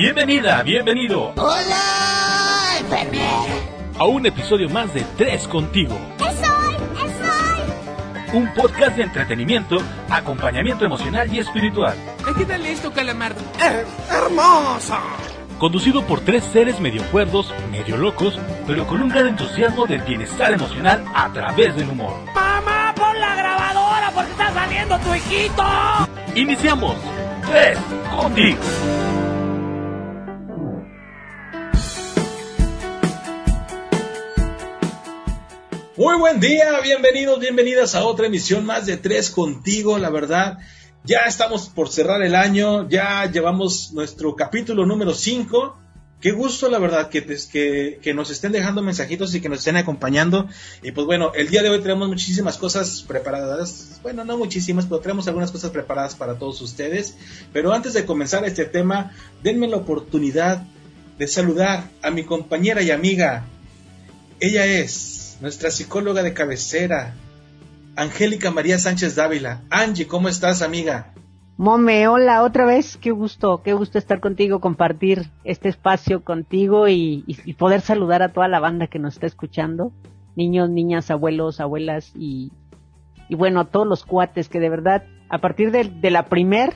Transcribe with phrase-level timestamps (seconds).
[0.00, 1.34] Bienvenida, bienvenido.
[1.36, 3.42] Hola, enfermera.
[3.98, 5.94] A un episodio más de Tres Contigo.
[6.18, 6.74] ¡Soy!
[6.96, 8.32] ¡Soy!
[8.32, 9.76] Un podcast de entretenimiento,
[10.08, 11.94] acompañamiento emocional y espiritual.
[12.38, 13.42] ¿Qué tal esto, calamardo?
[13.62, 15.00] Eh, ¡Hermosa!
[15.58, 20.54] Conducido por tres seres medio cuerdos, medio locos, pero con un gran entusiasmo del bienestar
[20.54, 22.14] emocional a través del humor.
[22.34, 25.62] ¡Mamá, pon la grabadora porque está saliendo tu hijito!
[26.34, 26.96] Iniciamos.
[27.46, 27.78] Tres
[28.16, 28.56] Contigo.
[36.00, 40.56] Muy buen día, bienvenidos, bienvenidas a otra emisión más de Tres Contigo, la verdad.
[41.04, 45.76] Ya estamos por cerrar el año, ya llevamos nuestro capítulo número 5.
[46.22, 49.76] Qué gusto, la verdad, que, que, que, nos estén dejando mensajitos y que nos estén
[49.76, 50.48] acompañando.
[50.82, 54.00] Y pues bueno, el día de hoy tenemos muchísimas cosas preparadas.
[54.02, 57.14] Bueno, no muchísimas, pero tenemos algunas cosas preparadas para todos ustedes.
[57.52, 60.62] Pero antes de comenzar este tema, denme la oportunidad
[61.18, 63.44] de saludar a mi compañera y amiga.
[64.40, 67.14] Ella es nuestra psicóloga de cabecera,
[67.96, 69.62] Angélica María Sánchez Dávila.
[69.70, 71.12] Angie, ¿cómo estás, amiga?
[71.56, 77.24] Mome, hola, otra vez, qué gusto, qué gusto estar contigo, compartir este espacio contigo y,
[77.58, 79.92] poder saludar a toda la banda que nos está escuchando,
[80.36, 82.52] niños, niñas, abuelos, abuelas y,
[83.28, 86.72] y bueno, a todos los cuates que de verdad, a partir de, de la primer,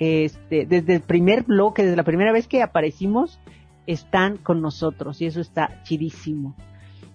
[0.00, 3.38] este, desde el primer bloque, desde la primera vez que aparecimos,
[3.86, 6.56] están con nosotros y eso está chidísimo.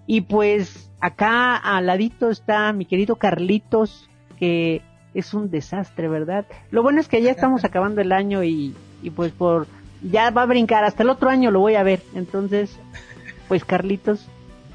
[0.08, 4.82] Y pues acá al ladito está mi querido Carlitos, que
[5.14, 6.46] es un desastre, ¿verdad?
[6.72, 9.68] Lo bueno es que ya estamos acabando el año y, y pues por
[10.02, 12.02] ya va a brincar, hasta el otro año lo voy a ver.
[12.16, 12.72] Entonces,
[13.48, 14.26] pues Carlitos,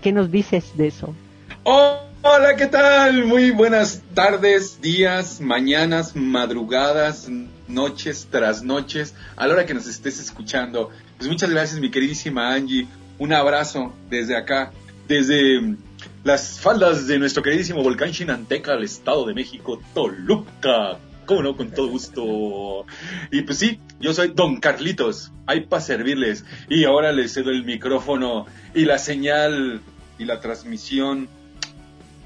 [0.03, 1.15] ¿qué nos dices de eso?
[1.63, 3.25] Oh, hola, ¿qué tal?
[3.25, 7.29] Muy buenas tardes, días, mañanas, madrugadas,
[7.69, 10.91] noches tras noches, a la hora que nos estés escuchando.
[11.17, 12.87] Pues muchas gracias, mi queridísima Angie.
[13.19, 14.73] Un abrazo desde acá,
[15.09, 15.77] desde
[16.25, 20.99] las faldas de nuestro queridísimo volcán Chinanteca, al Estado de México, Toluca.
[21.27, 21.57] ¿Cómo no?
[21.57, 22.87] Con todo gusto.
[23.31, 26.45] Y pues sí, yo soy Don Carlitos, hay para servirles.
[26.69, 29.83] Y ahora les cedo el micrófono y la señal
[30.19, 31.29] y la transmisión.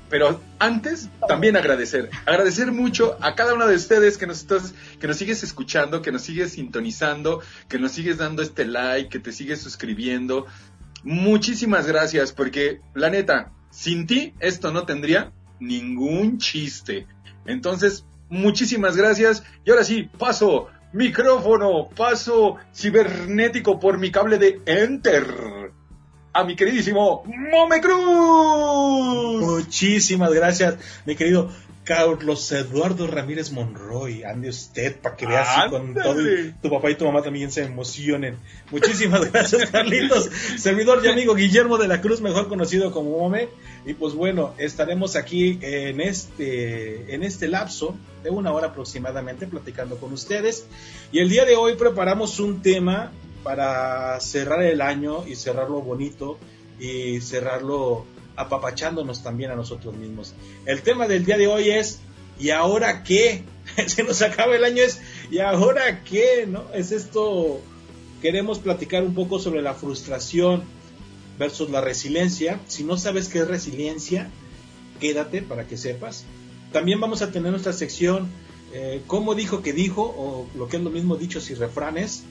[0.09, 2.09] Pero antes, también agradecer.
[2.25, 6.13] Agradecer mucho a cada uno de ustedes que nos, estás, que nos sigues escuchando, que
[6.13, 10.47] nos sigues sintonizando, que nos sigues dando este like, que te sigues suscribiendo.
[11.03, 17.07] Muchísimas gracias, porque la neta, sin ti esto no tendría ningún chiste.
[17.47, 19.43] Entonces, muchísimas gracias.
[19.65, 25.27] Y ahora sí, paso micrófono, paso cibernético por mi cable de Enter
[26.33, 29.41] a mi queridísimo Mome Cruz.
[29.41, 31.51] Muchísimas gracias, mi querido
[31.89, 36.91] Carlos Eduardo Ramírez Monroy, ande usted para que veas si con todo y tu papá
[36.91, 38.37] y tu mamá también se emocionen.
[38.71, 40.29] Muchísimas gracias, Carlitos.
[40.59, 43.49] Servidor y amigo Guillermo de la Cruz, mejor conocido como Mome.
[43.87, 49.97] Y pues bueno, estaremos aquí en este, en este lapso de una hora aproximadamente platicando
[49.97, 50.67] con ustedes.
[51.11, 53.13] Y el día de hoy preparamos un tema
[53.43, 56.39] para cerrar el año y cerrarlo bonito
[56.79, 58.05] y cerrarlo
[58.39, 60.35] apapachándonos también a nosotros mismos.
[60.65, 62.01] El tema del día de hoy es
[62.39, 63.45] ¿y ahora qué?
[63.87, 65.01] Se nos acaba el año es
[65.31, 66.47] ¿y ahora qué?
[66.47, 66.65] ¿No?
[66.73, 67.61] Es esto
[68.23, 70.63] queremos platicar un poco sobre la frustración
[71.39, 72.61] versus la resiliencia.
[72.67, 74.31] Si no sabes qué es resiliencia,
[75.01, 76.25] quédate para que sepas.
[76.73, 78.29] También vamos a tener nuestra sección
[78.73, 82.25] eh, cómo dijo que dijo o lo que es lo mismo dichos y refranes.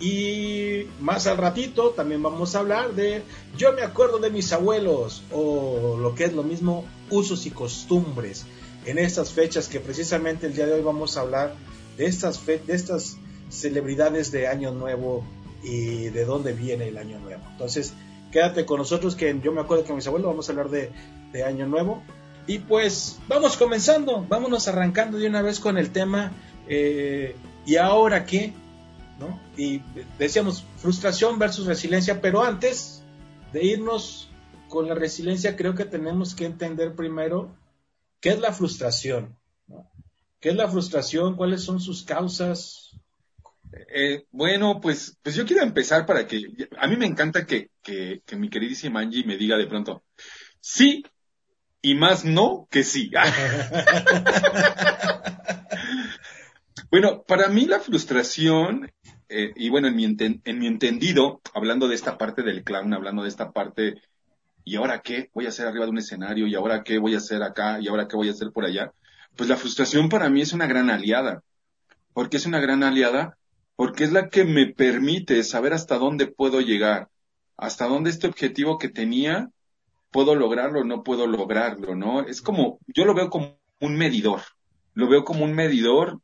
[0.00, 3.22] Y más al ratito también vamos a hablar de
[3.56, 8.46] yo me acuerdo de mis abuelos o lo que es lo mismo usos y costumbres
[8.84, 11.54] en estas fechas que precisamente el día de hoy vamos a hablar
[11.96, 13.16] de estas fe de estas
[13.50, 15.24] celebridades de año nuevo
[15.64, 17.42] y de dónde viene el año nuevo.
[17.50, 17.92] Entonces,
[18.30, 20.92] quédate con nosotros que yo me acuerdo que mis abuelos vamos a hablar de,
[21.32, 22.02] de año nuevo
[22.46, 26.32] y pues vamos comenzando, vámonos arrancando de una vez con el tema
[26.68, 27.36] eh,
[27.66, 28.54] y ahora qué
[29.18, 29.40] ¿no?
[29.56, 29.82] Y
[30.18, 33.02] decíamos frustración versus resiliencia, pero antes
[33.52, 34.30] de irnos
[34.68, 37.54] con la resiliencia, creo que tenemos que entender primero
[38.20, 39.36] qué es la frustración,
[39.66, 39.90] ¿no?
[40.40, 41.36] ¿Qué es la frustración?
[41.36, 42.92] ¿Cuáles son sus causas?
[43.92, 48.22] Eh, bueno, pues, pues yo quiero empezar para que, a mí me encanta que, que,
[48.24, 50.04] que mi queridísima Angie me diga de pronto,
[50.60, 51.04] sí
[51.82, 53.10] y más no que sí.
[56.90, 58.90] Bueno, para mí la frustración,
[59.28, 63.22] eh, y bueno, en mi, en mi entendido, hablando de esta parte del clown, hablando
[63.22, 64.02] de esta parte,
[64.64, 65.30] ¿y ahora qué?
[65.34, 67.78] Voy a hacer arriba de un escenario, ¿y ahora qué voy a hacer acá?
[67.80, 68.92] ¿Y ahora qué voy a hacer por allá?
[69.36, 71.42] Pues la frustración para mí es una gran aliada.
[72.14, 73.38] ¿Por qué es una gran aliada?
[73.78, 77.10] porque es la que me permite saber hasta dónde puedo llegar,
[77.56, 79.52] hasta dónde este objetivo que tenía
[80.10, 82.22] puedo lograrlo o no puedo lograrlo, ¿no?
[82.22, 84.40] Es como, yo lo veo como un medidor,
[84.94, 86.20] lo veo como un medidor,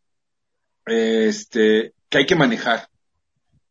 [0.87, 2.89] este, que hay que manejar.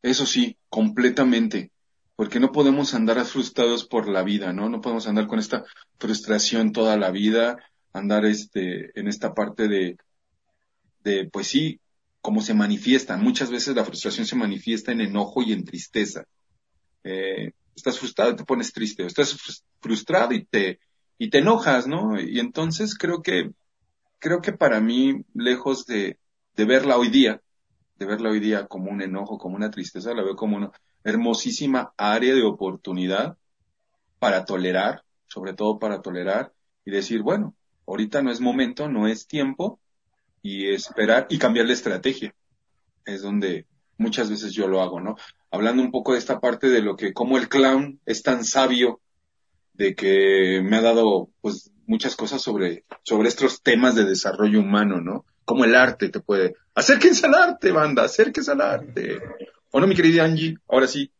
[0.01, 1.71] Eso sí, completamente,
[2.15, 4.69] porque no podemos andar frustrados por la vida, ¿no?
[4.69, 5.63] No podemos andar con esta
[5.97, 7.57] frustración toda la vida,
[7.93, 9.97] andar este, en esta parte de,
[11.03, 11.79] de, pues sí,
[12.21, 13.17] cómo se manifiesta.
[13.17, 16.25] Muchas veces la frustración se manifiesta en enojo y en tristeza.
[17.03, 19.37] Eh, estás frustrado y te pones triste, estás
[19.81, 20.79] frustrado y te,
[21.17, 22.19] y te enojas, ¿no?
[22.19, 23.51] Y entonces creo que,
[24.19, 26.17] creo que para mí, lejos de,
[26.55, 27.41] de verla hoy día,
[27.97, 30.71] de verla hoy día como un enojo, como una tristeza, la veo como una
[31.03, 33.37] hermosísima área de oportunidad
[34.19, 36.53] para tolerar, sobre todo para tolerar
[36.85, 37.55] y decir, bueno,
[37.87, 39.79] ahorita no es momento, no es tiempo,
[40.43, 42.35] y esperar y cambiar la estrategia.
[43.05, 43.65] Es donde
[43.97, 45.15] muchas veces yo lo hago, ¿no?
[45.49, 48.99] Hablando un poco de esta parte de lo que, como el clown es tan sabio,
[49.73, 55.01] de que me ha dado, pues, muchas cosas sobre, sobre estos temas de desarrollo humano,
[55.01, 55.25] ¿no?
[55.45, 59.19] Como el arte te puede, acérquense al arte, banda, acérquense al arte.
[59.71, 60.57] ¿O no, mi querida Angie?
[60.67, 61.11] Ahora sí,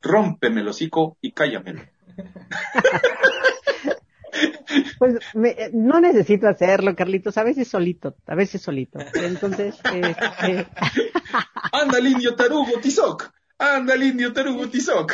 [0.00, 1.82] rómpeme el hocico y cállamelo.
[4.98, 8.98] Pues eh, no necesito hacerlo, Carlitos, a veces solito, a veces solito.
[9.14, 10.66] Entonces, este...
[11.72, 15.12] anda el indio tarugo Tizoc, anda el indio tarugo Tizoc.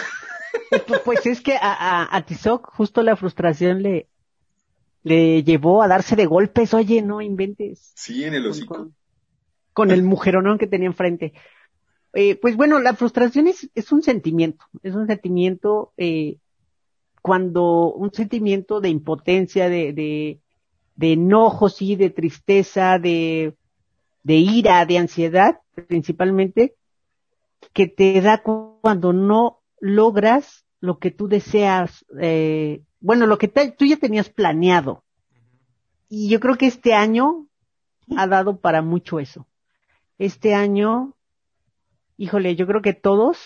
[0.87, 4.09] Pues, pues es que a, a, Tizoc justo la frustración le,
[5.07, 7.93] le llevó a darse de golpes, oye, no inventes.
[7.95, 8.91] Sí, en el hocico.
[9.73, 11.33] Con, el mujeronón que tenía enfrente.
[12.13, 16.39] Eh, pues bueno, la frustración es, es un sentimiento, es un sentimiento eh,
[17.23, 20.41] cuando un sentimiento de impotencia, de, de,
[20.97, 23.55] de enojo, sí, de tristeza, de,
[24.25, 26.75] de ira, de ansiedad, principalmente,
[27.73, 33.85] que te da cuando no logras lo que tú deseas, eh, bueno, lo que tú
[33.85, 35.05] ya tenías planeado.
[36.09, 37.47] Y yo creo que este año
[38.17, 39.47] ha dado para mucho eso.
[40.19, 41.15] Este año,
[42.17, 43.39] híjole, yo creo que todos,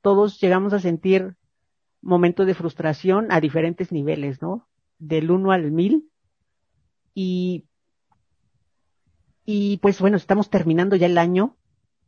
[0.00, 1.36] todos llegamos a sentir
[2.00, 4.66] momentos de frustración a diferentes niveles, ¿no?
[4.98, 6.08] Del 1 al 1000.
[7.14, 7.64] Y,
[9.44, 11.56] y pues bueno, estamos terminando ya el año.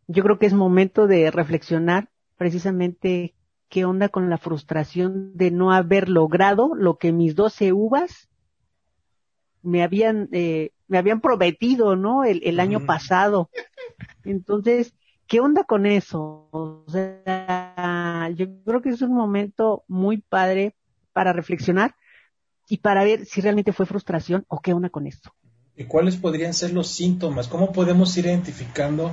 [0.06, 3.34] Yo creo que es momento de reflexionar precisamente
[3.68, 8.28] qué onda con la frustración de no haber logrado lo que mis 12 uvas
[9.62, 12.24] me habían, eh, me habían prometido, ¿no?
[12.24, 13.50] El, el año pasado.
[14.24, 14.94] Entonces,
[15.26, 16.48] ¿qué onda con eso?
[16.50, 20.74] O sea, yo creo que es un momento muy padre
[21.12, 21.94] para reflexionar
[22.68, 25.32] y para ver si realmente fue frustración o qué onda con esto.
[25.76, 27.48] ¿Y cuáles podrían ser los síntomas?
[27.48, 29.12] ¿Cómo podemos ir identificando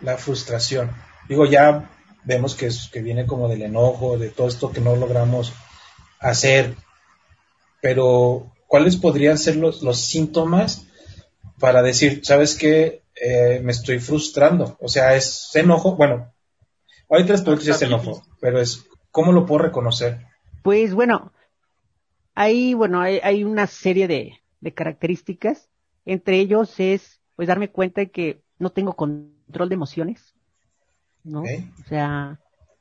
[0.00, 0.90] la frustración?
[1.28, 1.88] Digo, ya
[2.24, 5.52] vemos que, es, que viene como del enojo, de todo esto que no logramos
[6.18, 6.74] hacer,
[7.80, 10.86] pero ¿cuáles podrían ser los, los síntomas
[11.58, 14.76] para decir, sabes qué, eh, me estoy frustrando.
[14.80, 15.94] O sea, es enojo.
[15.94, 16.32] Bueno,
[17.10, 20.26] hay tres preguntas es enojo, pero es, ¿cómo lo puedo reconocer?
[20.62, 21.32] Pues bueno,
[22.34, 25.68] hay, bueno, hay, hay una serie de, de características.
[26.06, 30.34] Entre ellos es, pues, darme cuenta de que no tengo control de emociones.
[31.24, 31.42] ¿No?
[31.42, 32.38] O sea,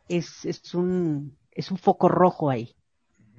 [0.07, 2.75] es, es un, es un foco rojo ahí.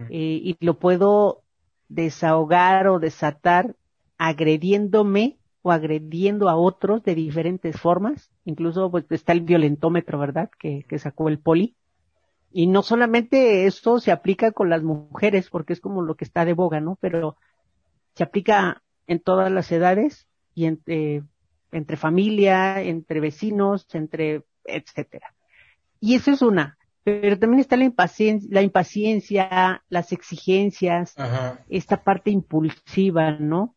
[0.09, 1.43] eh, y lo puedo
[1.89, 3.77] desahogar o desatar
[4.19, 8.31] agrediéndome o agrediendo a otros de diferentes formas.
[8.45, 10.51] Incluso pues, está el violentómetro, ¿verdad?
[10.59, 11.77] Que, que sacó el poli.
[12.53, 16.45] Y no solamente esto se aplica con las mujeres, porque es como lo que está
[16.45, 16.97] de boga, ¿no?
[17.01, 17.37] Pero
[18.15, 21.23] se aplica en todas las edades y entre,
[21.73, 25.35] entre familia, entre vecinos, entre, etcétera.
[26.01, 26.79] Y eso es una.
[27.03, 31.15] Pero también está la impaciencia, la impaciencia las exigencias,
[31.69, 33.75] esta parte impulsiva, ¿no?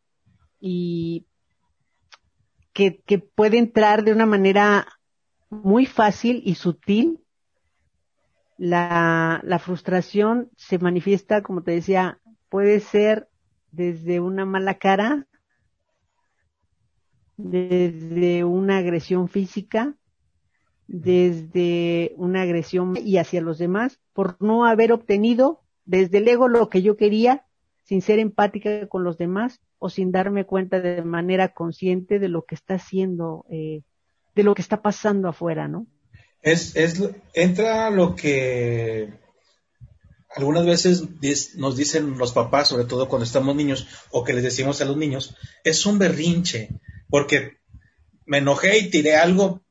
[0.59, 1.25] Y
[2.73, 4.87] que, que puede entrar de una manera
[5.49, 7.19] muy fácil y sutil.
[8.57, 12.19] La, la frustración se manifiesta, como te decía,
[12.49, 13.27] puede ser
[13.71, 15.27] desde una mala cara,
[17.35, 19.95] desde una agresión física,
[20.87, 26.69] desde una agresión y hacia los demás por no haber obtenido desde el ego lo
[26.69, 27.45] que yo quería
[27.83, 32.45] sin ser empática con los demás o sin darme cuenta de manera consciente de lo
[32.45, 33.81] que está haciendo, eh,
[34.35, 35.87] de lo que está pasando afuera, ¿no?
[36.41, 37.01] Es, es,
[37.33, 39.13] entra lo que
[40.35, 41.03] algunas veces
[41.57, 44.97] nos dicen los papás, sobre todo cuando estamos niños, o que les decimos a los
[44.97, 46.69] niños, es un berrinche,
[47.09, 47.57] porque
[48.25, 49.61] me enojé y tiré algo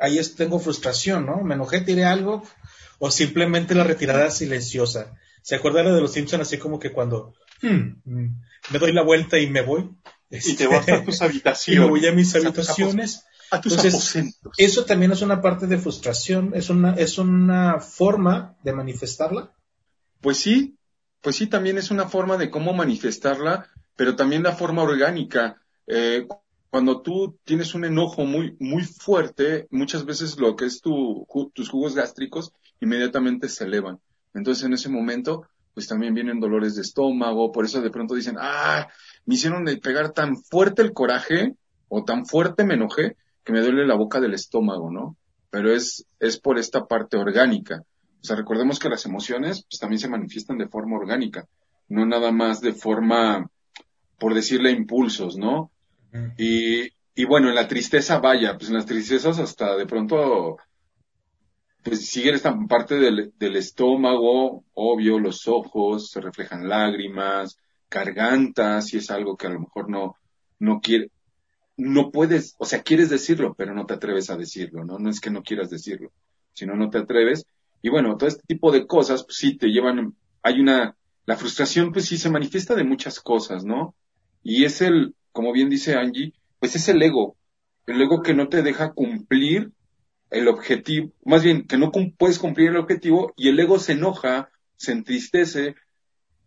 [0.00, 1.42] ahí es, tengo frustración, ¿no?
[1.42, 2.42] Me enojé, tiré algo,
[2.98, 5.14] o simplemente la retirada silenciosa.
[5.42, 9.38] ¿Se acuerdan de los Simpsons así como que cuando hmm, mm, me doy la vuelta
[9.38, 9.90] y me voy?
[10.30, 11.68] y te vas a tus habitaciones.
[11.78, 13.24] Y me voy a mis habitaciones.
[13.50, 14.52] A tus aposentos.
[14.56, 19.52] Eso también es una parte de frustración, es una, es una forma de manifestarla.
[20.20, 20.76] Pues sí,
[21.20, 25.62] pues sí, también es una forma de cómo manifestarla, pero también la forma orgánica.
[25.86, 26.26] Eh,
[26.70, 31.70] cuando tú tienes un enojo muy, muy fuerte, muchas veces lo que es tu, tus
[31.70, 33.98] jugos gástricos inmediatamente se elevan.
[34.34, 38.36] Entonces en ese momento, pues también vienen dolores de estómago, por eso de pronto dicen,
[38.38, 38.88] ah,
[39.24, 41.54] me hicieron pegar tan fuerte el coraje
[41.88, 45.16] o tan fuerte me enojé que me duele la boca del estómago, ¿no?
[45.50, 47.84] Pero es, es por esta parte orgánica.
[48.20, 51.46] O sea, recordemos que las emociones pues, también se manifiestan de forma orgánica,
[51.88, 53.48] no nada más de forma,
[54.18, 55.70] por decirle, impulsos, ¿no?
[56.36, 60.58] Y, y bueno, en la tristeza, vaya, pues en las tristezas hasta de pronto,
[61.82, 67.58] pues sigue esta parte del, del estómago, obvio, los ojos, se reflejan lágrimas,
[67.90, 70.16] garganta, si es algo que a lo mejor no,
[70.58, 71.10] no quiere,
[71.76, 74.98] no puedes, o sea, quieres decirlo, pero no te atreves a decirlo, ¿no?
[74.98, 76.12] No es que no quieras decirlo,
[76.52, 77.46] sino no te atreves.
[77.82, 80.96] Y bueno, todo este tipo de cosas, pues sí te llevan, hay una,
[81.26, 83.94] la frustración, pues sí se manifiesta de muchas cosas, ¿no?
[84.42, 87.36] Y es el, como bien dice Angie, pues es el ego,
[87.86, 89.70] el ego que no te deja cumplir
[90.30, 94.50] el objetivo, más bien que no puedes cumplir el objetivo y el ego se enoja,
[94.76, 95.74] se entristece.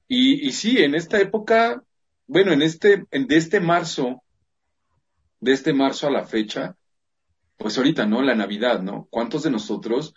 [0.08, 1.84] Y, y sí, en esta época,
[2.25, 4.24] bueno, en este, en, de este marzo
[5.39, 6.75] de este marzo a la fecha,
[7.58, 8.24] pues ahorita, ¿no?
[8.24, 9.08] La Navidad, ¿no?
[9.12, 10.15] ¿Cuántos de nosotros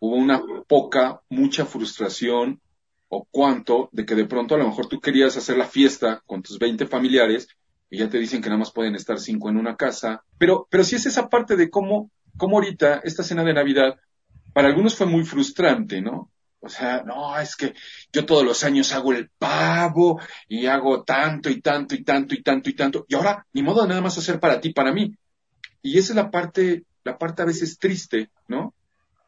[0.00, 2.62] hubo una poca, mucha frustración
[3.08, 6.42] o cuánto de que de pronto a lo mejor tú querías hacer la fiesta con
[6.42, 7.48] tus 20 familiares
[7.90, 10.84] y ya te dicen que nada más pueden estar cinco en una casa, pero, pero
[10.84, 13.96] sí es esa parte de cómo, cómo ahorita esta cena de Navidad
[14.52, 16.30] para algunos fue muy frustrante, ¿no?
[16.60, 17.74] O sea, no, es que
[18.12, 22.42] yo todos los años hago el pavo y hago tanto y tanto y tanto y
[22.42, 23.06] tanto y tanto.
[23.08, 25.14] Y ahora, ni modo nada más hacer para ti, para mí.
[25.82, 28.74] Y esa es la parte, la parte a veces triste, ¿no?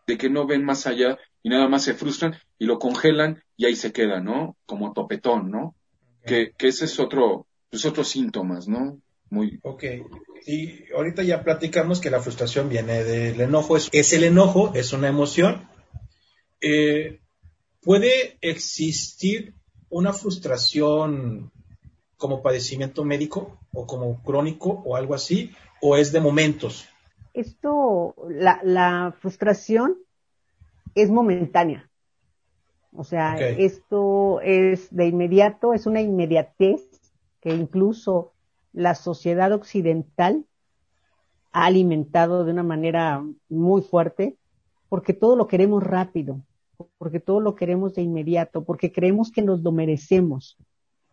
[0.06, 3.66] De que no ven más allá y nada más se frustran y lo congelan y
[3.66, 4.56] ahí se queda, ¿no?
[4.66, 5.74] Como topetón, ¿no?
[6.24, 9.00] Que, que ese es otro, pues otros síntomas, ¿no?
[9.30, 9.58] Muy.
[9.62, 9.84] Ok.
[10.46, 13.76] Y ahorita ya platicamos que la frustración viene del enojo.
[13.76, 15.68] Es, es el enojo, es una emoción.
[16.60, 17.20] Eh,
[17.82, 19.54] ¿Puede existir
[19.90, 21.52] una frustración
[22.16, 25.52] como padecimiento médico o como crónico o algo así?
[25.80, 26.88] ¿O es de momentos?
[27.34, 29.96] Esto, la, la frustración
[30.94, 31.88] es momentánea.
[32.96, 36.80] O sea, esto es de inmediato, es una inmediatez
[37.40, 38.32] que incluso
[38.72, 40.44] la sociedad occidental
[41.52, 44.36] ha alimentado de una manera muy fuerte,
[44.88, 46.42] porque todo lo queremos rápido
[46.98, 50.56] porque todo lo queremos de inmediato, porque creemos que nos lo merecemos.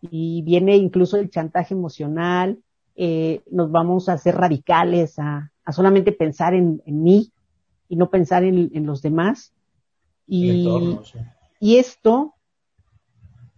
[0.02, 2.60] Y viene incluso el chantaje emocional,
[2.96, 7.32] eh, nos vamos a hacer radicales, a, solamente pensar en, mí
[7.90, 9.54] y no pensar en, los demás.
[10.28, 10.68] Y,
[11.60, 12.35] y esto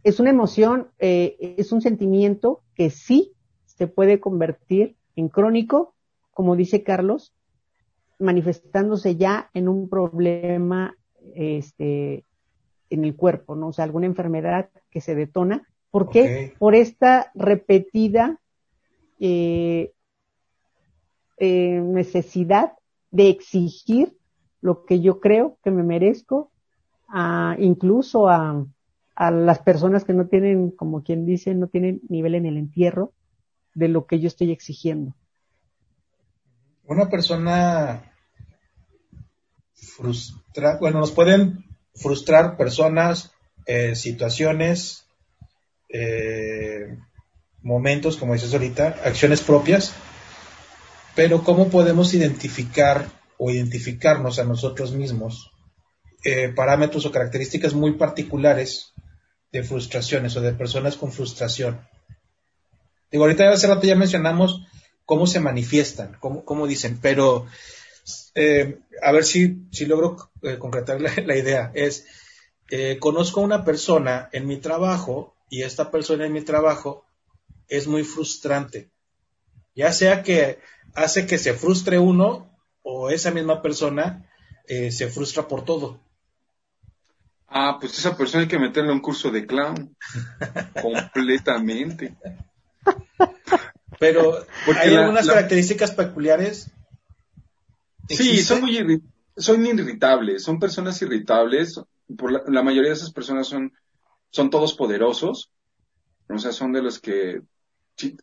[0.08, 3.34] es una emoción, eh, es un sentimiento que sí
[3.66, 5.96] se puede convertir en crónico,
[6.32, 7.34] como dice Carlos,
[8.18, 10.96] manifestándose ya en un problema
[11.36, 12.24] este,
[12.90, 13.68] en el cuerpo, ¿no?
[13.68, 15.68] O sea, alguna enfermedad que se detona.
[15.92, 16.54] ¿Por qué?
[16.58, 18.40] Por esta repetida
[19.20, 19.92] eh,
[21.36, 22.74] eh, necesidad
[23.12, 24.16] de exigir
[24.62, 26.50] lo que yo creo que me merezco,
[27.10, 28.66] a, incluso a,
[29.18, 33.14] a las personas que no tienen, como quien dice, no tienen nivel en el entierro
[33.74, 35.16] de lo que yo estoy exigiendo.
[36.86, 38.12] Una persona
[39.74, 43.32] frustrar, bueno, nos pueden frustrar personas,
[43.66, 45.08] eh, situaciones,
[45.90, 46.96] eh,
[47.64, 49.96] momentos, como dices ahorita, acciones propias,
[51.16, 53.10] pero ¿cómo podemos identificar
[53.40, 55.52] o identificarnos a nosotros mismos
[56.24, 58.94] eh, parámetros o características muy particulares
[59.52, 61.80] de frustraciones o de personas con frustración?
[63.12, 64.64] Digo, ahorita hace rato ya mencionamos
[65.06, 67.48] cómo se manifiestan, cómo, cómo dicen, pero
[68.36, 71.72] eh, a ver si, si logro eh, concretar la, idea.
[71.74, 72.06] Es,
[72.70, 77.06] eh, conozco a una persona en mi trabajo y esta persona en mi trabajo
[77.68, 78.90] es muy frustrante.
[79.76, 80.60] Ya sea que
[80.94, 82.50] hace que se frustre uno
[82.84, 84.30] o esa misma persona
[84.68, 85.98] se frustra por todo.
[87.48, 89.96] Ah, pues esa persona hay que meterle un curso de clown.
[90.82, 92.16] completamente.
[94.00, 94.46] Pero
[94.80, 96.72] hay algunas características peculiares
[98.10, 99.02] Sí, son muy
[99.36, 101.80] son irritables, son personas irritables.
[102.18, 103.74] Por la, mayoría de esas personas son,
[104.32, 105.52] son todos poderosos.
[106.30, 107.42] O sea, son de los que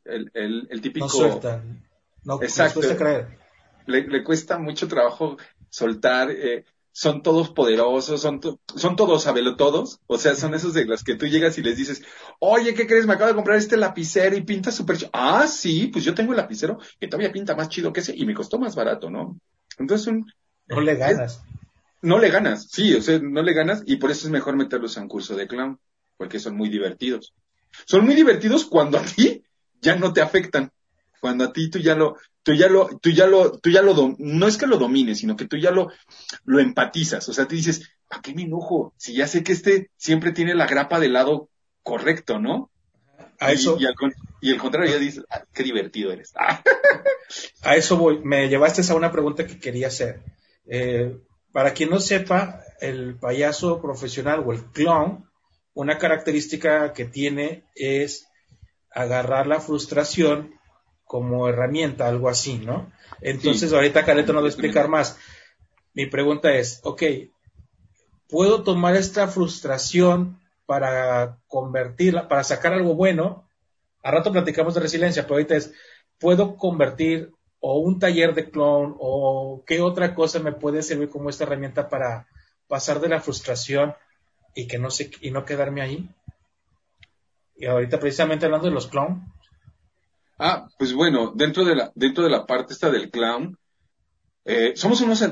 [0.05, 1.07] el, el, el típico.
[1.07, 1.87] No sueltan.
[2.25, 2.81] No, Exacto.
[2.81, 3.39] creer.
[3.87, 5.37] Le, le, cuesta mucho trabajo
[5.69, 6.31] soltar.
[6.31, 6.65] Eh,
[6.97, 8.41] son todos poderosos, son,
[8.77, 12.05] son todos todos, o sea, son esos de los que tú llegas y les dices,
[12.39, 13.05] oye, ¿qué crees?
[13.05, 15.11] Me acabo de comprar este lapicero y pinta súper chido.
[15.13, 18.25] Ah, sí, pues yo tengo el lapicero que todavía pinta más chido que ese y
[18.25, 19.37] me costó más barato, ¿no?
[19.77, 20.33] Entonces, un,
[20.69, 21.43] no le ganas.
[22.01, 24.97] no le ganas, sí, o sea, no le ganas y por eso es mejor meterlos
[24.97, 25.81] a un curso de clown,
[26.17, 27.35] porque son muy divertidos.
[27.87, 29.43] Son muy divertidos cuando a ti
[29.81, 30.71] ya no te afectan,
[31.21, 34.15] cuando a ti tú ya lo, tú ya lo, tú ya lo, tú ya lo,
[34.19, 35.91] no es que lo domines, sino que tú ya lo,
[36.45, 37.29] lo empatizas.
[37.29, 38.95] O sea, te dices, ¿a qué me enojo?
[38.97, 41.49] Si ya sé que este siempre tiene la grapa del lado
[41.83, 42.71] correcto, ¿no?
[43.41, 43.79] A eso.
[43.81, 46.35] Y, el contrario, ya dices, ah, qué divertido eres.
[47.63, 48.21] a eso voy.
[48.23, 50.21] Me llevaste a una pregunta que quería hacer.
[50.67, 51.17] Eh,
[51.51, 55.31] para quien no sepa, el payaso profesional o el clown,
[55.73, 58.29] una característica que tiene es
[58.91, 60.55] agarrar la frustración
[61.05, 62.91] como herramienta, algo así, ¿no?
[63.21, 65.19] Entonces, ahorita Careto nos va a explicar más.
[65.93, 67.03] Mi pregunta es, ok,
[68.29, 73.49] ¿puedo tomar esta frustración para convertirla, para sacar algo bueno?
[74.03, 75.73] A rato platicamos de resiliencia, pero ahorita es,
[76.19, 81.31] ¿puedo convertir o un taller de clon o qué otra cosa me puede servir como
[81.31, 82.27] esta herramienta para
[82.67, 83.95] pasar de la frustración
[84.55, 86.11] y que no sé y no quedarme ahí?
[87.57, 89.23] Y ahorita precisamente hablando de los clones,
[90.47, 93.57] Ah, pues bueno, dentro de la, dentro de la parte esta del clown,
[94.45, 95.23] eh, somos unos,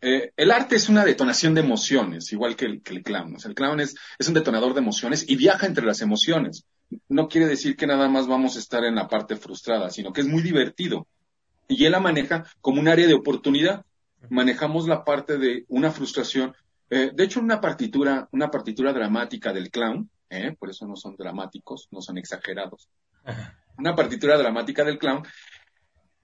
[0.00, 3.36] eh, el arte es una detonación de emociones, igual que el, que el clown.
[3.44, 6.64] el clown es, es un detonador de emociones y viaja entre las emociones.
[7.10, 10.22] No quiere decir que nada más vamos a estar en la parte frustrada, sino que
[10.22, 11.06] es muy divertido.
[11.68, 13.84] Y él la maneja como un área de oportunidad.
[14.30, 16.54] Manejamos la parte de una frustración.
[16.88, 21.16] Eh, de hecho, una partitura, una partitura dramática del clown, eh, por eso no son
[21.16, 22.88] dramáticos, no son exagerados
[23.78, 25.24] una partitura dramática del clown,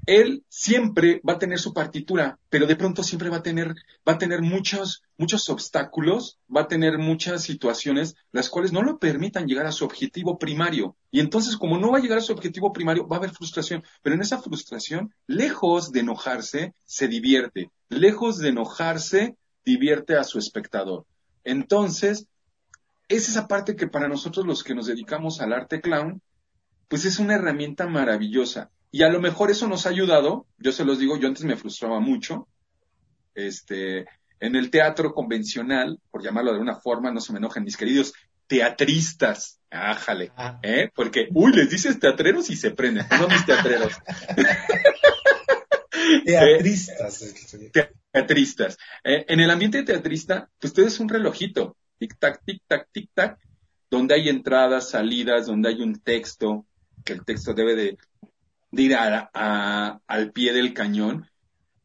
[0.07, 3.75] él siempre va a tener su partitura, pero de pronto siempre va a tener,
[4.09, 8.99] va a tener muchos, muchos obstáculos, va a tener muchas situaciones las cuales no lo
[8.99, 10.97] permitan llegar a su objetivo primario.
[11.11, 13.85] Y entonces, como no va a llegar a su objetivo primario, va a haber frustración.
[14.03, 17.71] Pero en esa frustración, lejos de enojarse, se divierte.
[17.89, 21.05] Lejos de enojarse, divierte a su espectador.
[21.45, 22.27] Entonces,
[23.09, 26.23] es esa parte que para nosotros los que nos dedicamos al arte clown,
[26.91, 28.71] pues es una herramienta maravillosa.
[28.91, 31.57] Y a lo mejor eso nos ha ayudado, yo se los digo, yo antes me
[31.57, 32.49] frustraba mucho,
[33.33, 34.07] este,
[34.41, 38.13] en el teatro convencional, por llamarlo de una forma, no se me enojen mis queridos
[38.49, 40.59] teatristas, ájale, ah.
[40.65, 40.91] ¿eh?
[40.93, 43.93] Porque, uy, les dices teatreros y se prenden, no mis teatreros.
[46.25, 47.25] teatristas.
[48.11, 48.79] teatristas.
[49.05, 53.39] Eh, en el ambiente teatrista, pues todo es un relojito, tic-tac, tic-tac, tic-tac,
[53.89, 56.67] donde hay entradas, salidas, donde hay un texto,
[57.05, 57.99] que el texto debe de,
[58.73, 61.29] ir a, al pie del cañón.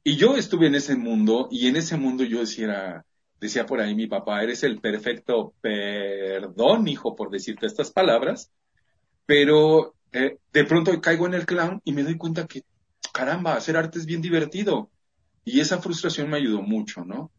[0.04, 3.04] Y yo estuve en ese mundo y en ese mundo yo decía,
[3.40, 8.52] decía por ahí mi papá, eres el perfecto perdón, hijo, por decirte estas palabras,
[9.26, 12.64] pero eh, de pronto caigo en el clown y me doy cuenta que,
[13.12, 14.90] caramba, hacer arte es bien divertido.
[15.44, 17.32] Y esa frustración me ayudó mucho, ¿no?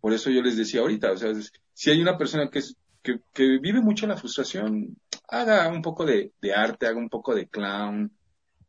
[0.00, 1.30] Por eso yo les decía ahorita, o sea,
[1.72, 4.96] si hay una persona que, es, que, que vive mucho la frustración,
[5.28, 8.12] haga un poco de, arte, haga un poco de clown,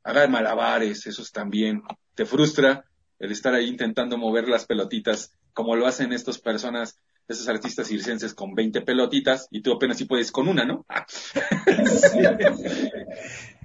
[0.04, 1.84] haga malabares, esos también.
[2.15, 2.86] Te frustra
[3.20, 8.34] el estar ahí intentando mover las pelotitas, como lo hacen estas personas, esos artistas circenses
[8.34, 10.86] con 20 pelotitas, y tú apenas si puedes con una, ¿no?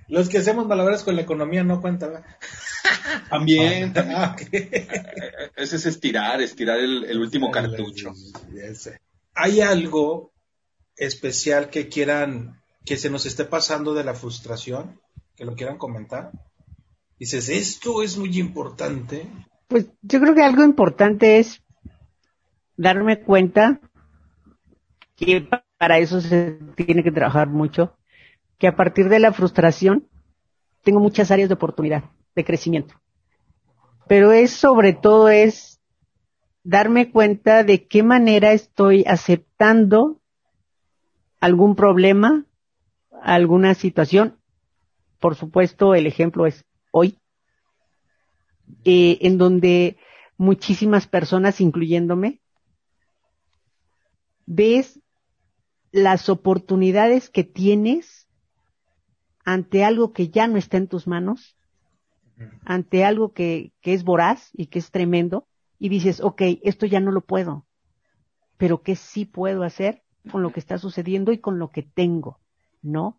[0.09, 2.23] Los que hacemos malabares con la economía no cuentan.
[3.31, 3.95] También.
[3.97, 4.37] Ah,
[5.57, 8.13] Ese es estirar, estirar el último cartucho.
[9.35, 10.33] Hay algo
[10.97, 15.01] especial que quieran que se nos esté pasando de la frustración,
[15.37, 16.33] que lo quieran comentar.
[17.19, 19.29] Dices, esto es muy importante.
[19.69, 21.63] Pues yo creo que algo importante es
[22.77, 23.81] darme cuenta
[25.15, 27.97] que para eso se tiene que trabajar mucho,
[28.59, 30.09] que a partir de la frustración
[30.83, 32.95] tengo muchas áreas de oportunidad, de crecimiento.
[34.09, 35.81] Pero es sobre todo es
[36.65, 40.21] darme cuenta de qué manera estoy aceptando
[41.41, 42.47] algún problema
[43.23, 44.39] alguna situación,
[45.21, 47.19] por supuesto el ejemplo es hoy,
[48.85, 49.97] eh, en donde
[50.37, 52.41] muchísimas personas, incluyéndome,
[54.47, 55.01] ves
[55.93, 58.29] las oportunidades que tienes
[59.45, 61.57] ante algo que ya no está en tus manos,
[62.65, 65.47] ante algo que, que es voraz y que es tremendo,
[65.79, 67.67] y dices, ok, esto ya no lo puedo,
[68.57, 72.42] pero ¿qué sí puedo hacer con lo que está sucediendo y con lo que tengo?
[72.83, 73.19] ¿No?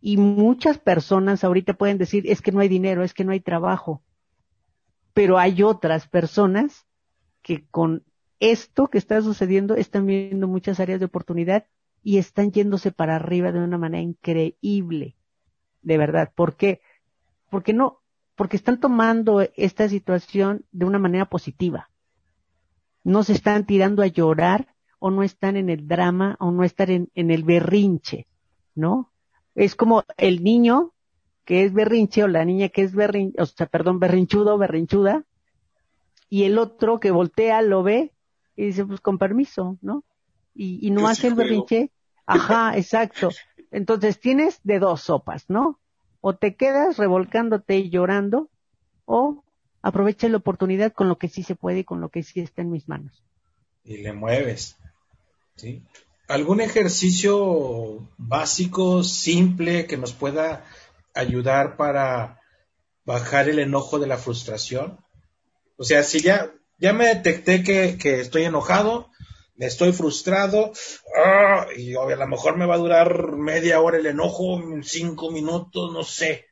[0.00, 3.40] Y muchas personas ahorita pueden decir, es que no hay dinero, es que no hay
[3.40, 4.02] trabajo,
[5.14, 6.86] pero hay otras personas
[7.42, 8.04] que con
[8.38, 11.66] esto que está sucediendo están viendo muchas áreas de oportunidad
[12.02, 15.16] y están yéndose para arriba de una manera increíble.
[15.82, 16.32] De verdad.
[16.34, 16.80] ¿Por qué?
[17.50, 18.00] Porque no,
[18.34, 21.90] porque están tomando esta situación de una manera positiva.
[23.02, 26.90] No se están tirando a llorar o no están en el drama o no están
[26.90, 28.26] en, en el berrinche,
[28.76, 29.12] ¿no?
[29.54, 30.92] Es como el niño
[31.44, 35.24] que es berrinche o la niña que es berrinche, o sea, perdón, berrinchudo berrinchuda,
[36.28, 38.12] y el otro que voltea, lo ve
[38.56, 40.04] y dice, pues con permiso, ¿no?
[40.54, 41.90] Y, y no hace el berrinche.
[42.26, 43.30] Ajá, exacto.
[43.70, 45.78] Entonces tienes de dos sopas, ¿no?
[46.20, 48.50] O te quedas revolcándote y llorando,
[49.04, 49.44] o
[49.82, 52.62] aprovecha la oportunidad con lo que sí se puede y con lo que sí está
[52.62, 53.22] en mis manos.
[53.84, 54.76] Y le mueves.
[55.54, 55.84] ¿Sí?
[56.28, 60.64] ¿Algún ejercicio básico, simple, que nos pueda
[61.14, 62.40] ayudar para
[63.04, 64.98] bajar el enojo de la frustración?
[65.76, 69.08] O sea, si ya, ya me detecté que, que estoy enojado,
[69.54, 70.72] me estoy frustrado,
[71.16, 71.66] ¡ah!
[71.76, 76.02] y a lo mejor me va a durar media hora el enojo, cinco minutos, no
[76.02, 76.46] sé.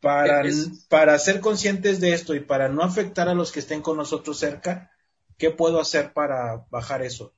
[0.00, 0.42] Para,
[0.88, 4.38] para ser conscientes de esto y para no afectar a los que estén con nosotros
[4.38, 4.92] cerca,
[5.36, 7.34] ¿qué puedo hacer para bajar eso?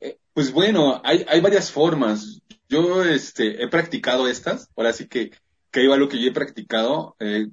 [0.00, 2.40] Eh, pues bueno, hay, hay varias formas.
[2.68, 5.32] Yo este, he practicado estas, ahora sí que,
[5.70, 7.16] que iba lo que yo he practicado.
[7.20, 7.48] Eh,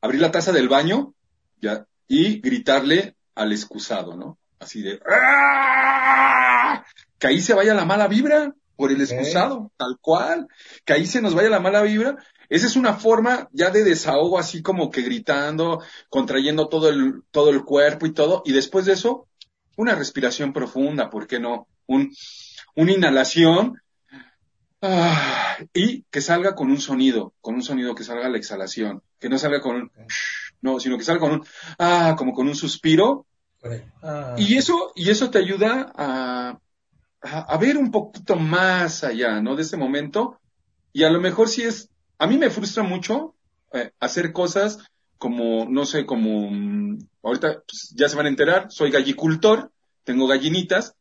[0.00, 1.14] abrir la taza del baño
[1.60, 4.38] ya, y gritarle al excusado, ¿no?
[4.58, 6.84] Así de ¡Ah!
[7.18, 10.48] que ahí se vaya la mala vibra por el excusado, tal cual,
[10.86, 12.16] que ahí se nos vaya la mala vibra.
[12.48, 17.50] Esa es una forma ya de desahogo, así como que gritando, contrayendo todo el, todo
[17.50, 19.28] el cuerpo y todo, y después de eso,
[19.80, 21.66] una respiración profunda, ¿por qué no?
[21.86, 22.12] Un,
[22.76, 23.80] una inhalación,
[24.82, 29.28] ah, y que salga con un sonido, con un sonido que salga la exhalación, que
[29.28, 29.92] no salga con un,
[30.60, 31.46] no, sino que salga con un,
[31.78, 33.26] ah, como con un suspiro,
[34.02, 34.34] Ah.
[34.38, 36.58] Y eso, y eso te ayuda a,
[37.20, 39.56] a, ver un poquito más allá, ¿no?
[39.56, 40.40] De ese momento.
[40.92, 43.34] Y a lo mejor si es, a mí me frustra mucho
[43.72, 44.78] eh, hacer cosas
[45.18, 49.70] como, no sé, como, mm, ahorita pues, ya se van a enterar, soy gallicultor,
[50.04, 50.94] tengo gallinitas.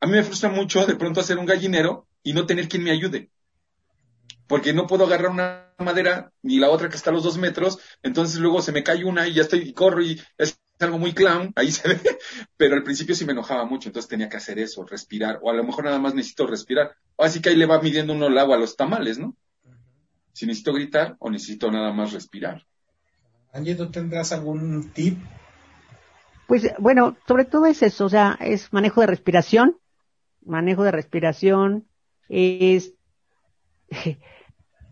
[0.00, 2.90] A mí me frustra mucho de pronto hacer un gallinero y no tener quien me
[2.90, 3.30] ayude.
[4.46, 7.78] Porque no puedo agarrar una madera ni la otra que está a los dos metros,
[8.02, 11.12] entonces luego se me cae una y ya estoy, y corro y es algo muy
[11.12, 12.00] clown, ahí se ve,
[12.56, 15.54] pero al principio sí me enojaba mucho, entonces tenía que hacer eso, respirar, o a
[15.54, 16.96] lo mejor nada más necesito respirar.
[17.18, 19.36] Así que ahí le va midiendo uno el agua a los tamales, ¿no?
[20.32, 22.66] Si necesito gritar o necesito nada más respirar.
[23.52, 25.18] Angie, ¿tú tendrás algún tip?
[26.52, 29.78] Pues bueno, sobre todo es eso, o sea, es manejo de respiración,
[30.44, 31.86] manejo de respiración,
[32.28, 32.92] es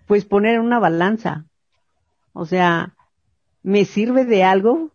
[0.06, 1.44] pues poner una balanza.
[2.32, 2.96] O sea,
[3.62, 4.92] ¿me sirve de algo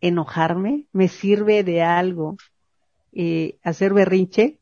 [0.00, 0.86] enojarme?
[0.90, 2.36] ¿Me sirve de algo
[3.12, 4.58] eh, hacer berrinche?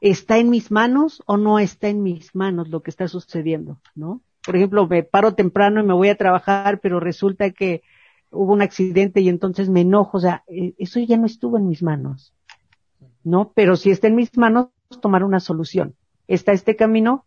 [0.00, 3.80] ¿Está en mis manos o no está en mis manos lo que está sucediendo?
[3.96, 4.22] ¿No?
[4.46, 7.82] Por ejemplo, me paro temprano y me voy a trabajar, pero resulta que
[8.32, 10.18] hubo un accidente y entonces me enojo.
[10.18, 12.32] O sea, eh, eso ya no estuvo en mis manos.
[13.22, 13.52] ¿No?
[13.54, 14.68] Pero si está en mis manos,
[15.00, 15.94] tomar una solución.
[16.26, 17.24] Está este camino,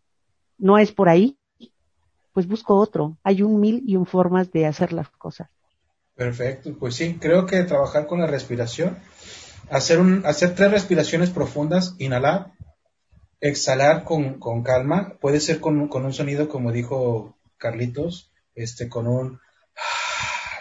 [0.58, 1.38] no es por ahí,
[2.34, 3.18] pues busco otro.
[3.24, 5.50] Hay un mil y un formas de hacer las cosas.
[6.15, 8.98] Perfecto, pues sí, creo que trabajar con la respiración,
[9.70, 12.54] hacer, un, hacer tres respiraciones profundas, inhalar,
[13.41, 19.08] exhalar con, con calma, puede ser con, con, un sonido como dijo Carlitos, este, con
[19.08, 19.39] un,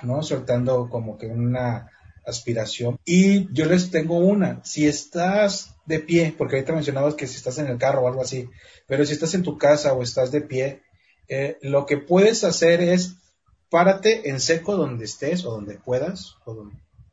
[0.05, 0.23] ¿no?
[0.23, 1.91] Soltando como que una
[2.27, 2.99] aspiración.
[3.05, 7.59] Y yo les tengo una, si estás de pie, porque ahorita mencionabas que si estás
[7.59, 8.49] en el carro o algo así,
[8.87, 10.83] pero si estás en tu casa o estás de pie,
[11.29, 13.17] eh, lo que puedes hacer es
[13.71, 16.37] párate en seco donde estés o donde puedas,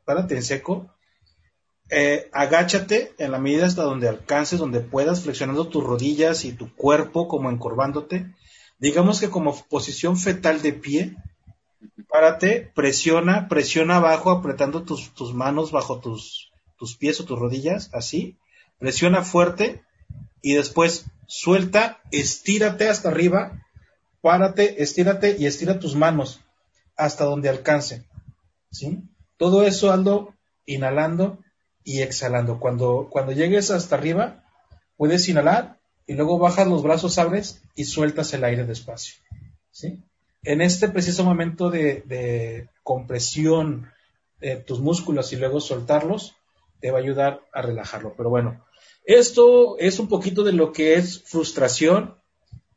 [0.04, 0.90] párate en seco,
[1.90, 6.74] eh, agáchate en la medida hasta donde alcances, donde puedas, flexionando tus rodillas y tu
[6.74, 8.32] cuerpo como encorvándote.
[8.78, 11.16] Digamos que como posición fetal de pie,
[12.08, 17.90] párate, presiona, presiona abajo, apretando tus, tus manos bajo tus, tus pies o tus rodillas,
[17.92, 18.36] así,
[18.78, 19.82] presiona fuerte
[20.42, 23.64] y después suelta, estírate hasta arriba,
[24.20, 26.40] párate, estírate y estira tus manos
[26.96, 28.04] hasta donde alcance.
[28.70, 29.02] ¿sí?
[29.36, 30.34] Todo eso ando
[30.66, 31.38] inhalando
[31.84, 32.60] y exhalando.
[32.60, 34.44] Cuando, cuando llegues hasta arriba,
[34.96, 39.16] puedes inhalar y luego bajas los brazos, abres y sueltas el aire despacio.
[39.70, 40.02] ¿sí?
[40.44, 43.90] En este preciso momento de, de compresión
[44.40, 46.34] eh, tus músculos y luego soltarlos,
[46.80, 48.14] te va a ayudar a relajarlo.
[48.16, 48.64] Pero bueno,
[49.04, 52.16] esto es un poquito de lo que es frustración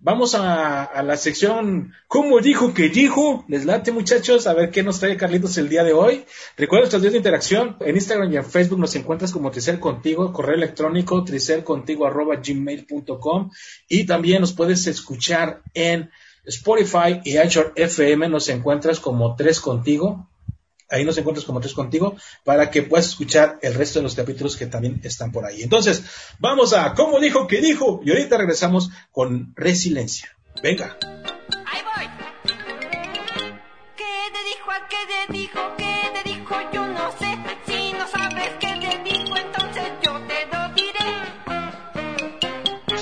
[0.05, 3.43] Vamos a, la sección ¿Cómo dijo que dijo?
[3.47, 6.25] Les late muchachos, a ver qué nos trae Carlitos el día de hoy.
[6.55, 7.75] Recuerda nuestros días de interacción.
[7.79, 13.49] En Instagram y en Facebook nos encuentras como Tricel Contigo, correo electrónico tricelcontigo arroba gmail.com
[13.89, 16.11] y también nos puedes escuchar en
[16.47, 18.29] Spotify y Anchor FM.
[18.29, 20.29] Nos encuentras como Tres Contigo.
[20.89, 24.55] Ahí nos encuentras como tres contigo para que puedas escuchar el resto de los capítulos
[24.55, 25.63] que también están por ahí.
[25.63, 26.03] Entonces,
[26.39, 28.01] vamos a ¿Cómo dijo que dijo?
[28.05, 30.29] Y ahorita regresamos con Resiliencia.
[30.61, 30.95] Venga.
[31.01, 32.07] Ahí voy.
[33.97, 34.71] ¿Qué te dijo?
[34.71, 35.59] ¿A qué te dijo?
[35.77, 36.55] ¿Qué te dijo?
[36.71, 37.35] Yo no sé.
[37.65, 41.09] Si no sabes qué te dijo, entonces yo te lo diré.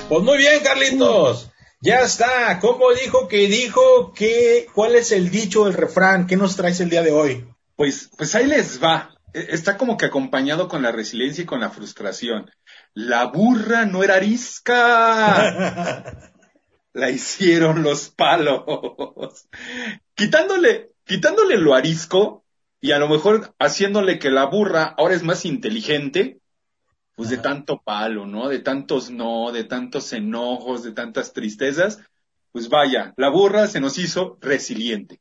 [0.07, 1.52] Pues muy bien, Carlitos.
[1.83, 2.61] Ya está.
[2.61, 4.13] ¿Cómo dijo que dijo?
[4.15, 6.27] ¿Qué, ¿Cuál es el dicho, el refrán?
[6.27, 7.45] ¿Qué nos traes el día de hoy?
[7.75, 9.13] Pues, pues ahí les va.
[9.33, 12.49] E, está como que acompañado con la resiliencia y con la frustración.
[12.93, 16.05] La burra no era arisca.
[16.93, 19.49] la hicieron los palos.
[20.15, 22.45] Quitándole, quitándole lo arisco
[22.79, 26.39] y a lo mejor haciéndole que la burra ahora es más inteligente,
[27.15, 28.49] pues de tanto palo, ¿no?
[28.49, 31.99] De tantos no, de tantos enojos, de tantas tristezas,
[32.51, 35.19] pues vaya, la burra se nos hizo resiliente.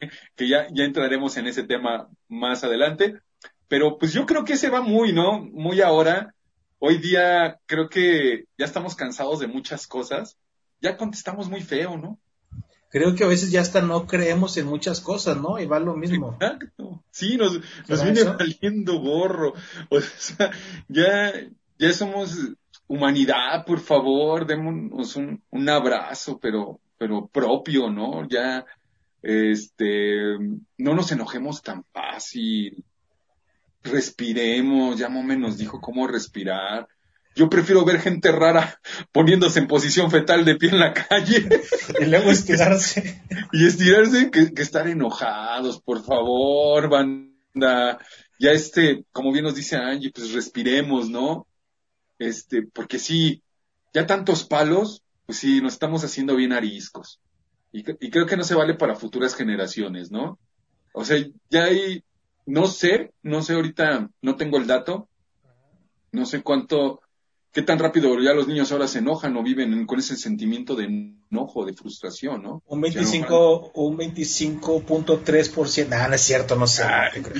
[0.36, 3.20] que ya, ya entraremos en ese tema más adelante.
[3.68, 5.40] Pero pues yo creo que ese va muy, ¿no?
[5.40, 6.34] Muy ahora.
[6.78, 10.36] Hoy día creo que ya estamos cansados de muchas cosas.
[10.80, 12.18] Ya contestamos muy feo, ¿no?
[12.88, 15.58] Creo que a veces ya hasta no creemos en muchas cosas, ¿no?
[15.58, 16.32] Y va lo mismo.
[16.34, 17.02] Exacto.
[17.10, 19.54] Sí, nos, nos viene valiendo gorro.
[19.90, 20.50] O sea,
[20.88, 21.32] ya,
[21.78, 22.36] ya somos
[22.86, 28.28] humanidad, por favor, démonos un, un abrazo, pero, pero propio, ¿no?
[28.28, 28.64] Ya,
[29.22, 30.38] este,
[30.78, 32.84] no nos enojemos tan fácil,
[33.82, 36.86] respiremos, ya Mome nos dijo cómo respirar.
[37.36, 38.80] Yo prefiero ver gente rara
[39.12, 41.48] poniéndose en posición fetal de pie en la calle.
[42.00, 43.22] Y luego estirarse.
[43.52, 47.98] y estirarse que, que estar enojados, por favor, banda.
[48.40, 51.46] Ya este, como bien nos dice Angie, pues respiremos, ¿no?
[52.18, 53.42] Este, porque sí,
[53.94, 57.20] ya tantos palos, pues sí, nos estamos haciendo bien ariscos.
[57.72, 60.38] Y, creo que no se vale para futuras generaciones, ¿no?
[60.92, 61.18] O sea,
[61.50, 62.02] ya hay,
[62.46, 65.08] no sé, no sé ahorita, no tengo el dato,
[66.12, 67.02] no sé cuánto,
[67.56, 70.84] qué tan rápido ya los niños ahora se enojan o viven con ese sentimiento de
[71.30, 72.62] enojo, de frustración, ¿no?
[72.66, 76.84] Un 25, un 25.3%, ah, no es cierto, no sé.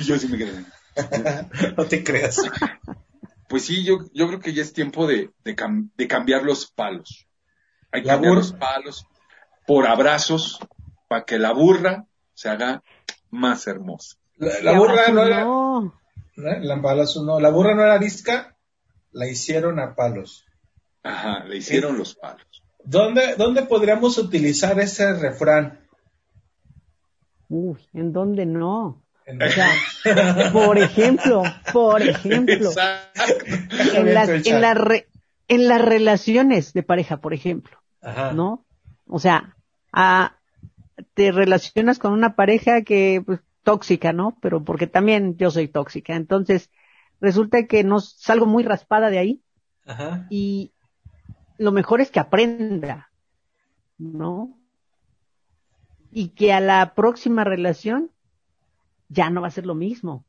[0.03, 0.55] yo sí me creo.
[1.77, 2.41] no te creas.
[3.47, 5.55] Pues sí, yo, yo creo que ya es tiempo de, de,
[6.07, 7.27] cambiar los palos.
[7.91, 9.05] Hay que cambiar los palos
[9.67, 10.57] por abrazos
[11.07, 12.81] para que la burra se haga
[13.29, 14.17] más hermosa.
[14.37, 15.41] La, burra no era.
[15.41, 17.39] La, no.
[17.39, 18.56] la burra no era visca,
[19.17, 20.45] la hicieron a palos.
[21.01, 22.45] Ajá, le hicieron los palos.
[22.83, 25.79] ¿Dónde, ¿Dónde podríamos utilizar ese refrán?
[27.49, 29.03] Uy, ¿en dónde no?
[29.25, 29.71] O sea,
[30.53, 32.69] por ejemplo, por ejemplo,
[33.95, 34.63] en las, en,
[35.47, 38.33] en las relaciones de pareja, por ejemplo, Ajá.
[38.33, 38.65] ¿no?
[39.07, 39.57] O sea,
[41.15, 44.37] te relacionas con una pareja que, pues, tóxica, ¿no?
[44.41, 46.15] Pero porque también yo soy tóxica.
[46.15, 46.69] Entonces,
[47.19, 49.41] resulta que no salgo muy raspada de ahí.
[49.85, 50.27] Ajá.
[50.29, 50.73] Y
[51.57, 53.09] lo mejor es que aprenda,
[53.97, 54.57] ¿no?
[56.11, 58.11] Y que a la próxima relación
[59.09, 60.25] ya no va a ser lo mismo.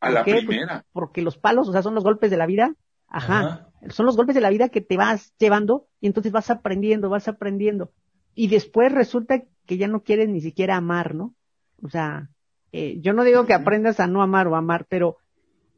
[0.00, 0.84] A la pues, primera.
[0.92, 2.74] porque los palos, o sea, son los golpes de la vida.
[3.06, 3.68] Ajá.
[3.90, 7.28] Son los golpes de la vida que te vas llevando y entonces vas aprendiendo, vas
[7.28, 7.92] aprendiendo
[8.34, 11.34] y después resulta que ya no quieres ni siquiera amar, ¿no?
[11.82, 12.30] O sea,
[12.72, 15.18] eh, yo no digo que aprendas a no amar o amar, pero,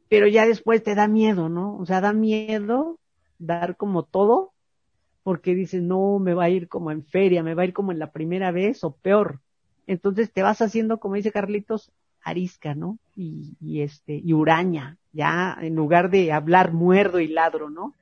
[0.09, 1.77] pero ya después te da miedo, ¿no?
[1.77, 2.99] O sea, da miedo
[3.39, 4.51] dar como todo,
[5.23, 7.91] porque dices, no, me va a ir como en feria, me va a ir como
[7.91, 9.39] en la primera vez o peor.
[9.87, 11.91] Entonces te vas haciendo, como dice Carlitos,
[12.23, 12.97] arisca, ¿no?
[13.15, 17.93] Y, y este, y uraña, ya en lugar de hablar muerdo y ladro, ¿no?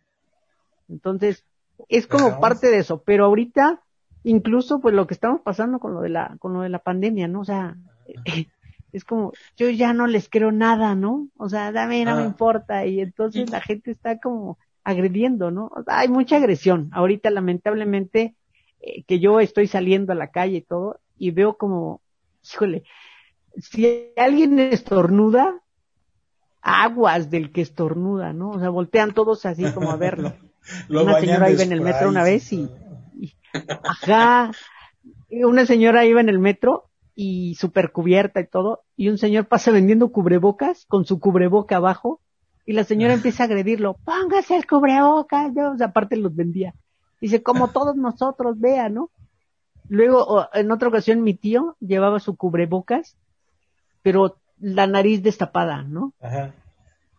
[0.90, 1.44] Entonces,
[1.90, 3.82] es como parte de eso, pero ahorita
[4.24, 7.28] incluso pues lo que estamos pasando con lo de la con lo de la pandemia,
[7.28, 7.42] ¿no?
[7.42, 7.76] O sea,
[8.94, 11.28] es como yo ya no les creo nada, ¿no?
[11.38, 15.72] O sea, dame, no me importa y entonces la gente está como agrediendo, ¿no?
[15.88, 16.90] hay mucha agresión.
[16.92, 18.36] Ahorita lamentablemente
[18.80, 22.02] eh, que yo estoy saliendo a la calle y todo y veo como,
[22.44, 22.84] híjole,
[23.58, 25.62] si alguien estornuda,
[26.62, 28.52] aguas del que estornuda, ¿no?
[28.52, 30.34] O sea, voltean todos así como a verlo.
[30.90, 32.70] una señora iba en el metro una vez y,
[33.84, 34.52] Ajá.
[35.30, 39.72] Una señora iba en el metro y súper cubierta y todo, y un señor pasa
[39.72, 42.20] vendiendo cubrebocas con su cubreboca abajo,
[42.66, 45.76] y la señora empieza a agredirlo, póngase el cubrebocas, ¿no?
[45.84, 46.74] aparte los vendía.
[47.20, 49.10] Dice, como todos nosotros, vea, ¿no?
[49.90, 53.18] Luego, en otra ocasión, mi tío llevaba su cubrebocas,
[54.02, 56.14] pero la nariz destapada, ¿no?
[56.22, 56.54] Ajá.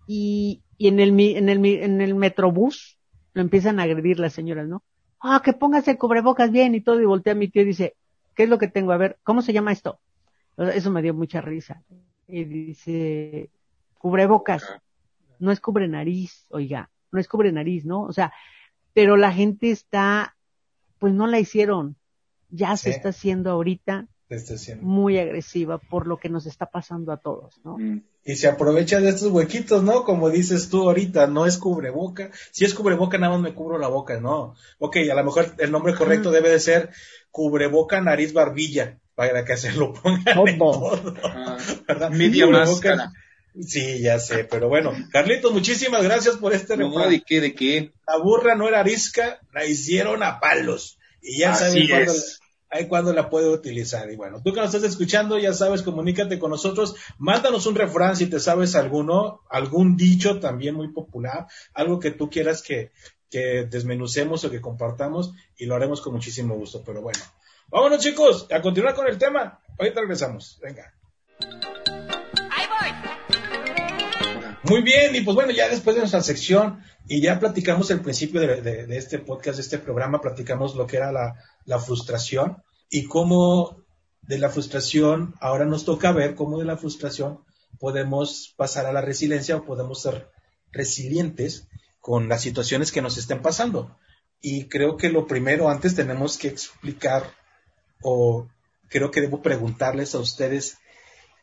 [0.07, 2.99] Y, y en el, en el, en el metrobús
[3.33, 4.83] lo empiezan a agredir las señoras, ¿no?
[5.21, 7.97] Ah, que póngase el cubrebocas bien y todo, y voltea a mi tío y dice,
[8.35, 8.93] ¿qué es lo que tengo?
[8.93, 10.01] A ver, ¿cómo se llama esto?
[10.57, 11.83] Eso me dio mucha risa.
[12.29, 13.51] Y dice,
[13.99, 14.65] cubrebocas.
[15.39, 18.03] No es cubre nariz, oiga, no es cubre nariz, ¿no?
[18.03, 18.33] O sea,
[18.93, 20.37] pero la gente está,
[20.99, 21.97] pues no la hicieron.
[22.51, 24.07] Ya se está haciendo ahorita
[24.81, 27.79] muy agresiva por lo que nos está pasando a todos, ¿no?
[27.79, 28.03] Mm.
[28.25, 30.05] Y se aprovecha de estos huequitos, ¿no?
[30.05, 32.31] Como dices tú ahorita, no es cubreboca.
[32.53, 34.55] Si es cubreboca, nada más me cubro la boca, no.
[34.79, 36.91] Ok, a lo mejor el nombre correcto debe de ser
[37.31, 41.15] cubreboca, nariz, barbilla, para que se lo pongan en todo.
[41.23, 42.11] Ah, ¿verdad?
[42.11, 43.13] Media máscara.
[43.61, 44.93] Sí, ya sé, pero bueno.
[45.13, 47.93] Carlitos, muchísimas gracias por este No, ¿de qué, de qué?
[48.07, 50.99] La burra no era arisca, la hicieron a palos.
[51.23, 52.13] Y ya saben cuándo,
[52.71, 54.11] ahí cuándo la puede utilizar.
[54.11, 56.97] Y bueno, tú que nos estás escuchando, ya sabes, comunícate con nosotros.
[57.19, 62.31] Mándanos un refrán si te sabes alguno, algún dicho también muy popular, algo que tú
[62.31, 62.93] quieras que,
[63.31, 66.83] que desmenucemos o que compartamos y lo haremos con muchísimo gusto.
[66.85, 67.21] Pero bueno,
[67.69, 69.61] vámonos chicos, a continuar con el tema.
[69.79, 70.59] Ahorita regresamos.
[70.63, 70.95] Venga.
[74.65, 78.41] Muy bien, y pues bueno, ya después de nuestra sección y ya platicamos el principio
[78.41, 81.35] de, este podcast, de este programa, platicamos lo que era la,
[81.67, 83.77] la frustración y cómo
[84.23, 87.41] de la frustración ahora nos toca ver cómo de la frustración
[87.79, 90.31] podemos pasar a la resiliencia o podemos ser
[90.73, 91.69] resilientes
[92.01, 93.99] con las situaciones que nos estén pasando.
[94.41, 97.35] Y creo que lo primero antes tenemos que explicar
[98.01, 98.49] o
[98.89, 100.79] creo que debo preguntarles a ustedes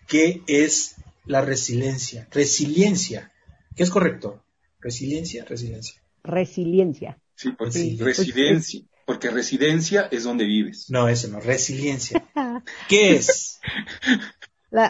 [0.08, 2.28] qué es la resiliencia.
[2.32, 3.32] Resiliencia,
[3.76, 4.44] ¿qué es correcto?
[4.80, 6.02] Resiliencia, resiliencia.
[6.24, 7.18] Resiliencia.
[7.36, 10.90] Sí, porque residencia, porque residencia es donde vives.
[10.90, 12.24] No, eso no, resiliencia.
[12.88, 13.60] ¿Qué es?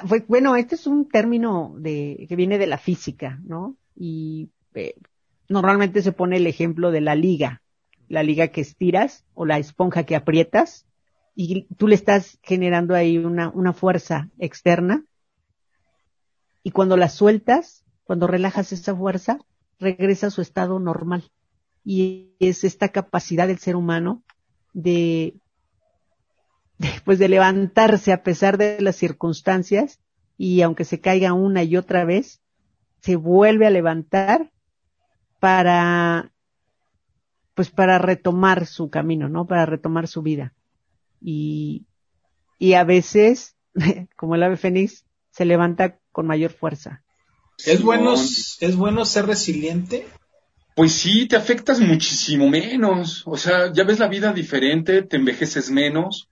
[0.08, 3.78] pues, bueno, este es un término de, que viene de la física, ¿no?
[3.96, 4.96] Y eh,
[5.50, 7.62] normalmente se pone el ejemplo de la liga,
[8.08, 10.86] la liga que estiras o la esponja que aprietas
[11.36, 15.06] y tú le estás generando ahí una, una fuerza externa
[16.64, 19.40] y cuando la sueltas, cuando relajas esa fuerza,
[19.80, 21.32] regresa a su estado normal.
[21.84, 24.24] Y es esta capacidad del ser humano
[24.74, 25.36] de,
[26.78, 30.00] de, pues de levantarse a pesar de las circunstancias
[30.38, 32.42] y aunque se caiga una y otra vez,
[33.02, 34.52] se vuelve a levantar
[35.40, 36.32] para,
[37.56, 39.46] pues para retomar su camino, ¿no?
[39.46, 40.54] Para retomar su vida.
[41.20, 41.86] Y,
[42.60, 43.56] y a veces,
[44.16, 47.04] como el ave fénix, se levanta con mayor fuerza.
[47.66, 50.08] ¿Es bueno, ¿Es bueno ser resiliente?
[50.76, 53.24] Pues sí, te afectas muchísimo menos.
[53.26, 56.30] O sea, ya ves la vida diferente, te envejeces menos,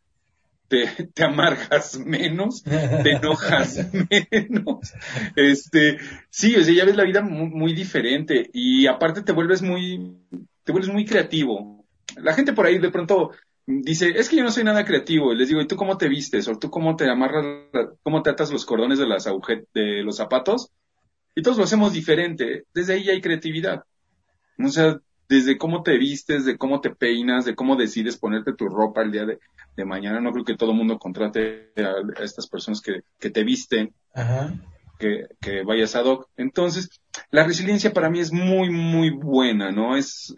[0.68, 3.88] te, te amargas menos, te enojas
[4.32, 4.94] menos.
[5.36, 5.98] Este,
[6.30, 10.18] sí, o sea, ya ves la vida muy, muy, diferente y aparte te vuelves muy,
[10.64, 11.86] te vuelves muy creativo.
[12.18, 13.32] La gente por ahí de pronto
[13.70, 15.32] dice, es que yo no soy nada creativo.
[15.32, 16.48] Y les digo, ¿y tú cómo te vistes?
[16.48, 17.46] ¿O tú cómo te amarras,
[18.04, 19.26] cómo te atas los cordones de las
[19.74, 20.72] de los zapatos?
[21.36, 22.66] Y todos lo hacemos diferente.
[22.74, 23.84] Desde ahí ya hay creatividad.
[24.58, 28.68] O sea, desde cómo te vistes, de cómo te peinas, de cómo decides ponerte tu
[28.68, 29.40] ropa el día de,
[29.86, 30.20] mañana.
[30.20, 33.94] No creo que todo el mundo contrate a, estas personas que, que te visten,
[34.98, 36.28] Que, que vayas a hoc.
[36.36, 36.90] Entonces,
[37.32, 39.96] la resiliencia para mí es muy, muy buena, ¿no?
[39.96, 40.36] Es,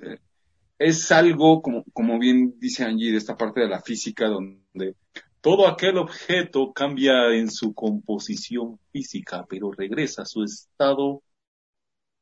[0.81, 4.95] es algo, como, como bien dice Angie, de esta parte de la física, donde
[5.39, 11.21] todo aquel objeto cambia en su composición física, pero regresa a su estado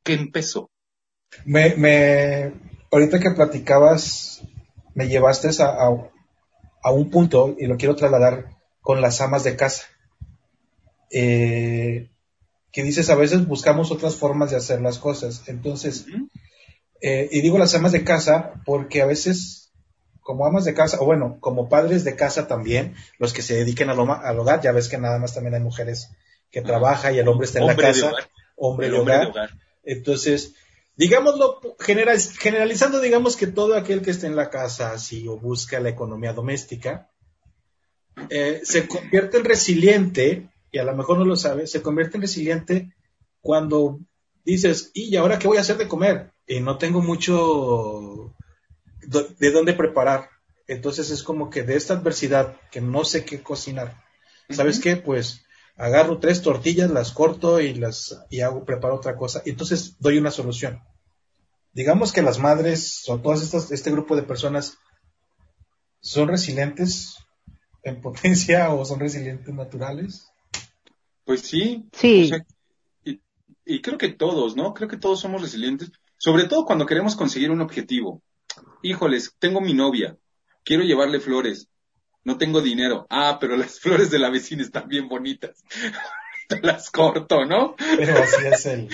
[0.04, 0.70] que empezó.
[1.46, 2.54] Me, me,
[2.92, 4.44] ahorita que platicabas,
[4.94, 6.10] me llevaste a,
[6.84, 9.86] a, un punto y lo quiero trasladar con las amas de casa.
[11.12, 12.10] Eh,
[12.74, 15.44] que dices, a veces buscamos otras formas de hacer las cosas.
[15.48, 16.06] Entonces,
[17.02, 19.60] eh, y digo las amas de casa porque a veces
[20.30, 23.90] como amas de casa, o bueno, como padres de casa también, los que se dediquen
[23.90, 26.12] al, hogar, ya ves que nada más también hay mujeres
[26.52, 28.12] que trabajan y el hombre está en la casa,
[28.56, 29.32] hombre, de hogar.
[29.84, 30.54] Entonces,
[30.96, 35.90] digámoslo, generalizando, digamos que todo aquel que esté en la casa así o busca la
[35.90, 37.10] economía doméstica,
[38.30, 42.22] eh, se convierte en resiliente, y a lo mejor no lo sabe, se convierte en
[42.22, 42.94] resiliente
[43.42, 44.00] cuando
[44.46, 46.32] dices, ¿y ahora qué voy a hacer de comer?
[46.48, 48.36] Y no tengo mucho
[49.02, 50.30] de dónde preparar.
[50.68, 54.04] Entonces es como que de esta adversidad, que no sé qué cocinar,
[54.50, 54.98] ¿sabes qué?
[54.98, 55.44] Pues
[55.76, 60.20] agarro tres tortillas, las corto y las y hago preparo otra cosa, y entonces doy
[60.20, 60.84] una solución.
[61.74, 64.78] Digamos que las madres o todas estas este grupo de personas
[66.02, 67.16] son resilientes
[67.84, 70.28] en potencia o son resilientes naturales.
[71.26, 71.90] Pues sí.
[71.94, 72.32] Sí.
[73.70, 74.74] Y creo que todos, ¿no?
[74.74, 78.22] Creo que todos somos resilientes, sobre todo cuando queremos conseguir un objetivo.
[78.82, 80.18] Híjoles, tengo mi novia,
[80.64, 81.70] quiero llevarle flores,
[82.24, 83.06] no tengo dinero.
[83.10, 85.64] Ah, pero las flores de la vecina están bien bonitas.
[86.48, 87.76] Te las corto, ¿no?
[87.78, 88.90] Pero así es el...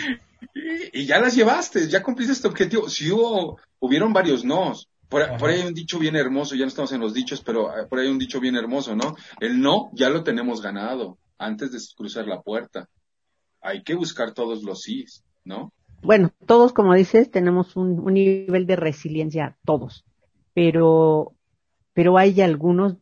[0.53, 2.89] Y, y ya las llevaste, ya cumpliste este objetivo.
[2.89, 4.89] Si hubo, hubieron varios nos.
[5.07, 7.78] Por, por ahí hay un dicho bien hermoso, ya no estamos en los dichos, pero
[7.78, 9.15] eh, por ahí hay un dicho bien hermoso, ¿no?
[9.39, 12.89] El no ya lo tenemos ganado antes de cruzar la puerta.
[13.66, 15.74] Hay que buscar todos los sís, ¿no?
[16.01, 20.05] Bueno, todos, como dices, tenemos un, un nivel de resiliencia, todos.
[20.53, 21.34] Pero,
[21.93, 22.97] pero hay algunos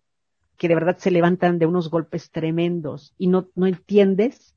[0.58, 4.56] que de verdad se levantan de unos golpes tremendos y no, no entiendes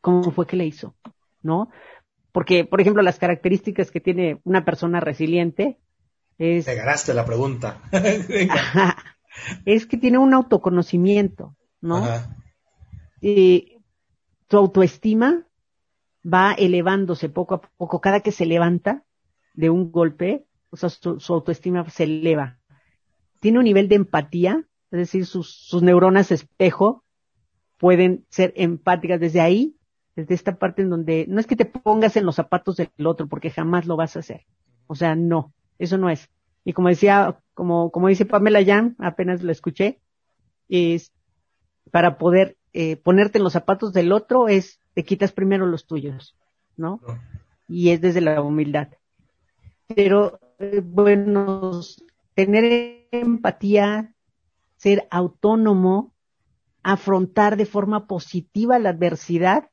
[0.00, 0.94] cómo fue que le hizo,
[1.42, 1.68] ¿no?
[2.32, 5.78] Porque, por ejemplo, las características que tiene una persona resiliente
[6.38, 7.82] es, Te ganaste la pregunta.
[8.50, 8.96] Ajá.
[9.64, 11.96] es que tiene un autoconocimiento, ¿no?
[11.98, 12.36] Ajá.
[13.20, 13.75] Y
[14.48, 15.46] tu autoestima
[16.24, 18.00] va elevándose poco a poco.
[18.00, 19.04] Cada que se levanta
[19.54, 22.58] de un golpe, o sea, su, autoestima se eleva.
[23.40, 27.04] Tiene un nivel de empatía, es decir, sus, sus neuronas espejo
[27.78, 29.76] pueden ser empáticas desde ahí,
[30.14, 33.28] desde esta parte en donde no es que te pongas en los zapatos del otro,
[33.28, 34.46] porque jamás lo vas a hacer.
[34.86, 36.30] O sea, no, eso no es.
[36.64, 40.00] Y como decía, como, como dice Pamela Jan, apenas lo escuché,
[40.68, 41.12] es
[41.90, 46.36] para poder eh, ponerte en los zapatos del otro es te quitas primero los tuyos,
[46.76, 47.00] ¿no?
[47.06, 47.18] No.
[47.68, 48.88] Y es desde la humildad.
[49.86, 51.80] Pero, eh, bueno,
[52.34, 54.12] tener empatía,
[54.76, 56.12] ser autónomo,
[56.82, 59.70] afrontar de forma positiva la adversidad,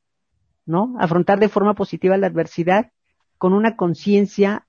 [0.65, 0.95] ¿no?
[0.97, 2.93] Afrontar de forma positiva la adversidad
[3.37, 4.65] con una conciencia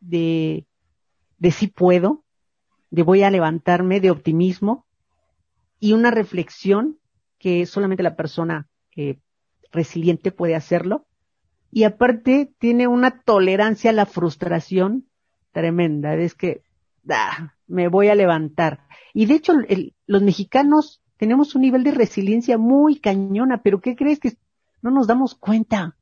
[0.00, 0.66] de,
[1.38, 2.22] de sí puedo,
[2.90, 4.84] de voy a levantarme, de optimismo
[5.80, 6.98] y una reflexión
[7.38, 9.18] que solamente la persona eh,
[9.72, 11.06] resiliente puede hacerlo.
[11.70, 15.06] Y aparte tiene una tolerancia a la frustración
[15.52, 16.14] tremenda.
[16.14, 16.62] Es que
[17.10, 18.80] ah, me voy a levantar.
[19.14, 23.96] Y de hecho, el- los mexicanos tenemos un nivel de resiliencia muy cañona, pero ¿qué
[23.96, 24.32] crees que
[24.82, 25.96] no nos damos cuenta?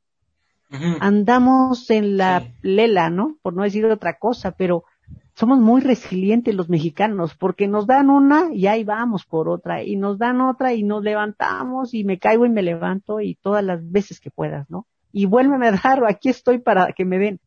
[0.99, 2.53] Andamos en la Sí.
[2.61, 3.37] lela, ¿no?
[3.41, 4.83] Por no decir otra cosa, pero
[5.37, 9.95] somos muy resilientes los mexicanos porque nos dan una y ahí vamos por otra y
[9.95, 13.79] nos dan otra y nos levantamos y me caigo y me levanto y todas las
[13.91, 14.87] veces que puedas, ¿no?
[15.13, 17.39] Y vuélveme a dar, aquí estoy para que me den,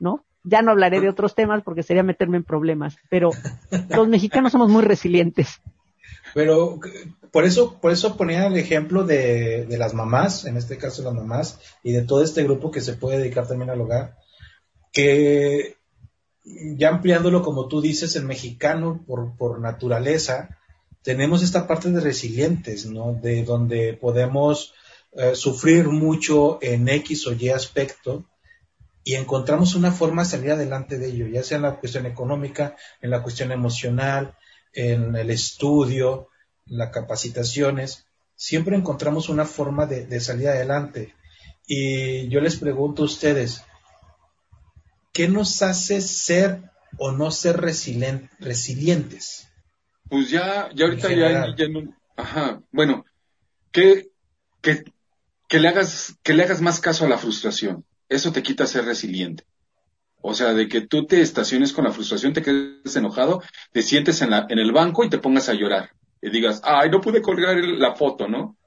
[0.00, 0.24] ¿no?
[0.42, 3.30] Ya no hablaré de otros temas porque sería meterme en problemas, pero
[3.90, 5.60] los mexicanos somos muy resilientes.
[6.34, 6.80] Pero
[7.30, 11.14] por eso, por eso ponía el ejemplo de, de las mamás, en este caso las
[11.14, 14.16] mamás, y de todo este grupo que se puede dedicar también al hogar,
[14.92, 15.75] que
[16.46, 20.58] ya ampliándolo como tú dices, el mexicano por, por naturaleza,
[21.02, 23.14] tenemos esta parte de resilientes, ¿no?
[23.14, 24.74] De donde podemos
[25.12, 28.24] eh, sufrir mucho en X o Y aspecto
[29.02, 32.76] y encontramos una forma de salir adelante de ello, ya sea en la cuestión económica,
[33.00, 34.34] en la cuestión emocional,
[34.72, 36.28] en el estudio,
[36.66, 41.14] las capacitaciones, siempre encontramos una forma de, de salir adelante.
[41.66, 43.62] Y yo les pregunto a ustedes,
[45.16, 46.60] ¿qué nos hace ser
[46.98, 49.48] o no ser resilien- resilientes?
[50.10, 53.06] Pues ya, ya ahorita ya, ya no, ajá, bueno,
[53.72, 54.10] que,
[54.60, 54.84] que,
[55.48, 57.82] que le hagas, que le hagas más caso a la frustración.
[58.10, 59.44] Eso te quita ser resiliente.
[60.20, 63.42] O sea, de que tú te estaciones con la frustración, te quedes enojado,
[63.72, 65.92] te sientes en la, en el banco y te pongas a llorar.
[66.20, 68.58] Y digas, ay, no pude colgar la foto, ¿no?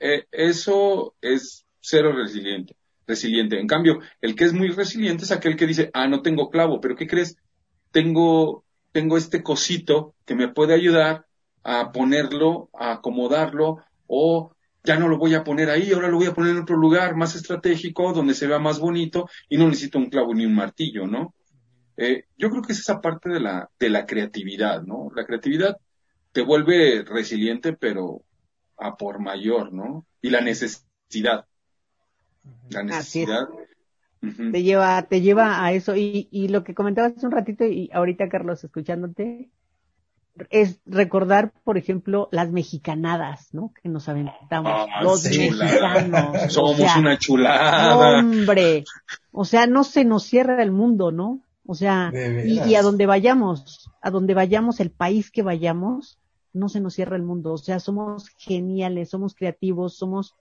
[0.00, 2.74] Eh, eso es cero resiliente,
[3.06, 3.58] resiliente.
[3.58, 6.80] En cambio, el que es muy resiliente es aquel que dice, ah, no tengo clavo,
[6.80, 7.36] pero ¿qué crees?
[7.90, 11.26] Tengo, tengo este cosito que me puede ayudar
[11.62, 16.26] a ponerlo, a acomodarlo, o ya no lo voy a poner ahí, ahora lo voy
[16.26, 19.98] a poner en otro lugar más estratégico, donde se vea más bonito, y no necesito
[19.98, 21.34] un clavo ni un martillo, ¿no?
[21.96, 25.08] Eh, yo creo que es esa parte de la, de la creatividad, ¿no?
[25.14, 25.76] La creatividad
[26.32, 28.22] te vuelve resiliente, pero
[28.76, 30.06] a por mayor, ¿no?
[30.20, 31.46] Y la necesidad.
[32.70, 33.48] La necesidad.
[34.20, 35.96] Te lleva, te lleva a eso.
[35.96, 39.50] Y, y lo que comentabas hace un ratito, y ahorita, Carlos, escuchándote,
[40.50, 43.72] es recordar, por ejemplo, las mexicanadas, ¿no?
[43.80, 44.72] Que nos aventamos.
[44.74, 46.46] Ah, los sí, mexicanos.
[46.46, 48.18] o Somos sea, una chulada.
[48.18, 48.84] Hombre.
[49.30, 51.40] O sea, no se nos cierra el mundo, ¿no?
[51.66, 52.12] O sea,
[52.44, 56.18] y a donde vayamos, a donde vayamos, el país que vayamos,
[56.52, 57.52] no se nos cierra el mundo.
[57.52, 60.34] O sea, somos geniales, somos creativos, somos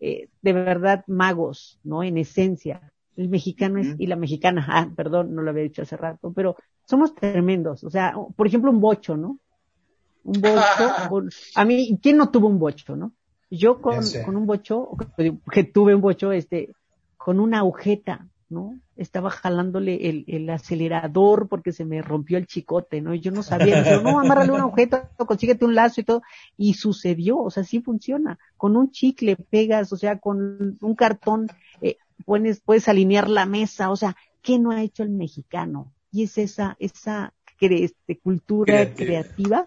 [0.00, 2.02] eh, de verdad magos, ¿no?
[2.02, 2.92] En esencia.
[3.16, 6.56] El mexicano es, y la mexicana, ah, perdón, no lo había dicho hace rato, pero
[6.84, 7.84] somos tremendos.
[7.84, 9.38] O sea, por ejemplo, un bocho, ¿no?
[10.24, 13.12] Un bocho, a mí, ¿quién no tuvo un bocho, no?
[13.50, 14.88] Yo con, con un bocho,
[15.52, 16.72] que tuve un bocho, este,
[17.16, 18.78] con una agujeta, ¿no?
[18.96, 23.14] Estaba jalándole el, el, acelerador porque se me rompió el chicote, ¿no?
[23.14, 26.22] Y yo no sabía, no, amárrale un objeto, consíguete un lazo y todo.
[26.56, 28.38] Y sucedió, o sea, sí funciona.
[28.56, 31.48] Con un chicle pegas, o sea, con un cartón,
[31.80, 35.92] eh, puedes, puedes alinear la mesa, o sea, ¿qué no ha hecho el mexicano?
[36.12, 39.66] Y es esa, esa este, cultura creativa,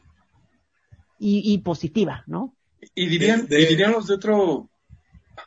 [1.19, 2.53] y, y, positiva, ¿no?
[2.93, 4.69] Y dirían, y dirían los de otro,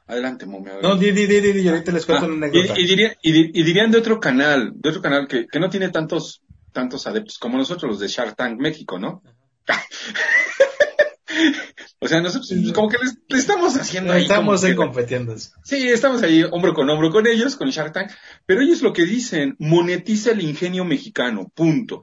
[0.06, 0.80] Adelante, momio.
[0.82, 2.78] No, di, di, di, di, ahorita les cuento ah, una anécdota.
[2.78, 7.06] Y, y, dirían de otro canal, de otro canal que, que no tiene tantos, tantos
[7.06, 9.22] adeptos como nosotros, los de Shark Tank México, ¿no?
[12.00, 14.22] o sea, nosotros como que les, estamos haciendo ahí.
[14.22, 15.36] Estamos ahí competiendo.
[15.64, 18.10] Sí, estamos ahí hombro con hombro con ellos, con Shark Tank,
[18.46, 22.02] pero ellos lo que dicen, monetiza el ingenio mexicano, punto.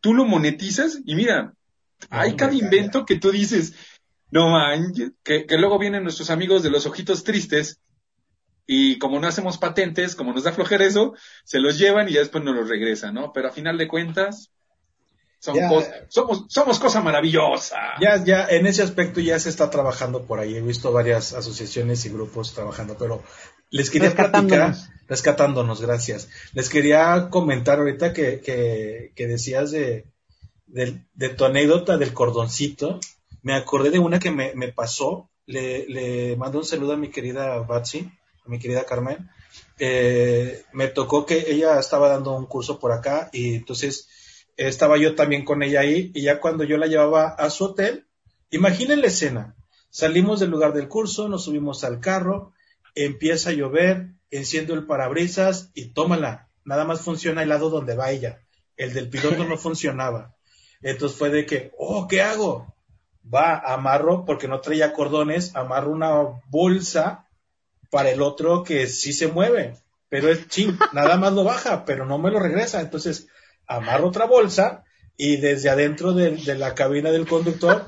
[0.00, 1.54] Tú lo monetizas y mira,
[2.10, 3.74] hay cada invento que tú dices,
[4.34, 7.78] no man, que, que luego vienen nuestros amigos de los ojitos tristes
[8.66, 11.14] y como no hacemos patentes, como nos da flojera eso,
[11.44, 13.32] se los llevan y ya después nos los regresan, ¿no?
[13.32, 14.50] Pero a final de cuentas,
[15.38, 15.86] somos,
[16.48, 17.76] somos cosa maravillosa.
[18.00, 20.56] Ya, ya, en ese aspecto ya se está trabajando por ahí.
[20.56, 23.22] He visto varias asociaciones y grupos trabajando, pero
[23.70, 24.74] les quería platicar,
[25.06, 26.28] rescatándonos, gracias.
[26.54, 30.06] Les quería comentar ahorita que, que, que decías de,
[30.66, 32.98] de, de, tu anécdota del cordoncito
[33.44, 35.30] me acordé de una que me, me pasó.
[35.46, 38.10] Le, le, mando un saludo a mi querida Batsy,
[38.44, 39.30] a mi querida Carmen.
[39.78, 44.08] Eh, me tocó que ella estaba dando un curso por acá y entonces
[44.56, 48.06] estaba yo también con ella ahí y ya cuando yo la llevaba a su hotel,
[48.50, 49.54] imaginen la escena.
[49.90, 52.52] Salimos del lugar del curso, nos subimos al carro,
[52.94, 56.48] empieza a llover, enciendo el parabrisas y tómala.
[56.64, 58.40] Nada más funciona el lado donde va ella.
[58.78, 60.34] El del piloto no funcionaba.
[60.80, 62.73] Entonces fue de que, oh, ¿qué hago?
[63.32, 66.12] Va, amarro, porque no traía cordones, amarro una
[66.48, 67.26] bolsa
[67.90, 69.76] para el otro que sí se mueve,
[70.08, 72.80] pero es ching, nada más lo baja, pero no me lo regresa.
[72.80, 73.28] Entonces,
[73.66, 74.84] amarro otra bolsa
[75.16, 77.84] y desde adentro de, la cabina del conductor,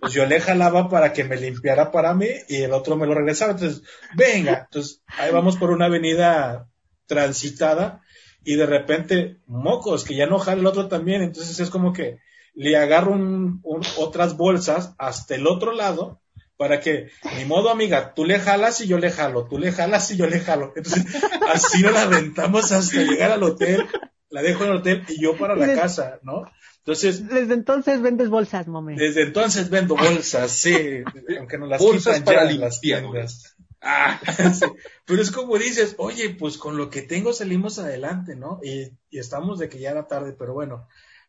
[0.00, 3.14] pues yo le jalaba para que me limpiara para mí y el otro me lo
[3.14, 3.52] regresaba.
[3.52, 3.82] Entonces,
[4.14, 6.68] venga, entonces ahí vamos por una avenida
[7.06, 8.02] transitada
[8.44, 11.22] y de repente, mocos, que ya no jala el otro también.
[11.22, 12.18] Entonces es como que
[12.58, 13.62] le agarro un,
[13.98, 16.20] otras bolsas hasta el otro lado
[16.56, 20.10] para que, ni modo amiga, tú le jalas y yo le jalo, tú le jalas
[20.10, 20.72] y yo le jalo.
[20.74, 21.06] Entonces,
[21.54, 23.86] así nos la aventamos hasta llegar al hotel,
[24.28, 26.50] la dejo en el hotel y yo para la casa, ¿no?
[26.78, 27.28] Entonces.
[27.28, 28.96] Desde entonces vendes bolsas, mami.
[28.96, 31.04] Desde entonces vendo bolsas, sí,
[31.38, 33.54] aunque no las bolsas para las tiendas.
[33.80, 34.20] Ah,
[35.04, 38.58] Pero es como dices, oye, pues con lo que tengo salimos adelante, ¿no?
[38.64, 40.88] Y, y estamos de que ya era tarde, pero bueno,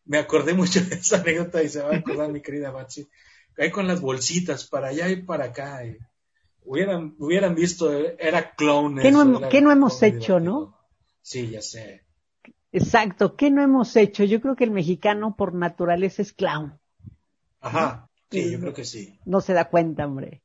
[0.10, 3.08] me acordé mucho de esa anécdota y se va a acordar mi querida Bachi.
[3.58, 5.84] Ahí con las bolsitas para allá y para acá.
[6.64, 8.98] hubieran, hubieran visto, era clown.
[9.00, 10.76] ¿Qué no, no hemos hecho, no?
[11.22, 12.06] Sí, ya sé.
[12.72, 14.24] Exacto, ¿qué no hemos hecho?
[14.24, 16.80] Yo creo que el mexicano por naturaleza es clown.
[17.60, 19.20] Ajá, sí, yo creo que sí.
[19.26, 20.42] No se da cuenta, hombre.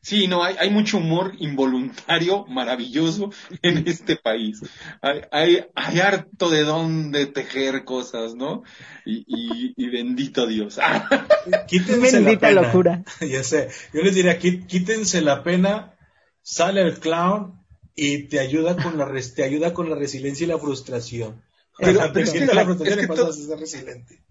[0.00, 3.30] Sí, no, hay, hay mucho humor involuntario maravilloso
[3.62, 4.62] en este país.
[5.02, 8.62] Hay, hay, hay harto de dónde tejer cosas, ¿no?
[9.04, 10.78] Y, y, y bendito Dios.
[11.68, 12.62] Quítense Bendita la pena.
[12.62, 13.04] locura.
[13.20, 13.68] ya sé.
[13.92, 15.94] Yo les diría, quítense la pena,
[16.42, 17.60] sale el clown
[17.94, 21.42] y te ayuda con la, te ayuda con la resiliencia y la frustración.
[21.76, 23.32] Pero, pero es que, la, frustración es que to...
[23.32, 24.22] ser resiliente.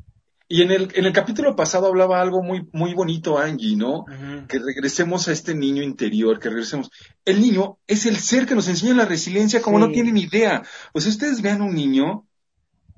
[0.50, 4.06] Y en el, en el capítulo pasado hablaba algo muy, muy bonito, Angie, ¿no?
[4.48, 6.90] Que regresemos a este niño interior, que regresemos.
[7.26, 10.64] El niño es el ser que nos enseña la resiliencia como no tienen idea.
[10.94, 12.26] O sea, ustedes vean un niño,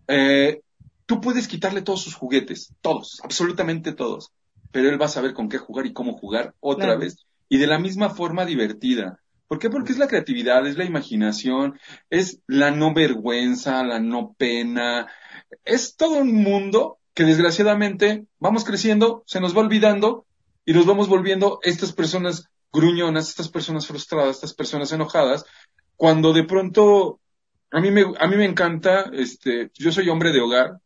[0.07, 0.61] eh,
[1.07, 4.31] tú puedes quitarle todos sus juguetes, todos, absolutamente todos,
[4.71, 7.25] pero él va a saber con qué jugar y cómo jugar otra vez.
[7.49, 9.19] Y de la misma forma divertida.
[9.47, 9.71] ¿Por qué?
[9.71, 11.79] Porque es la creatividad, es la imaginación,
[12.11, 15.07] es la no vergüenza, la no pena,
[15.65, 20.25] es todo un mundo que desgraciadamente vamos creciendo, se nos va olvidando
[20.63, 25.43] y nos vamos volviendo estas personas gruñonas, estas personas frustradas, estas personas enojadas,
[25.97, 27.19] cuando de pronto
[27.71, 30.79] a mí me, a mí me encanta, este, yo soy hombre de hogar,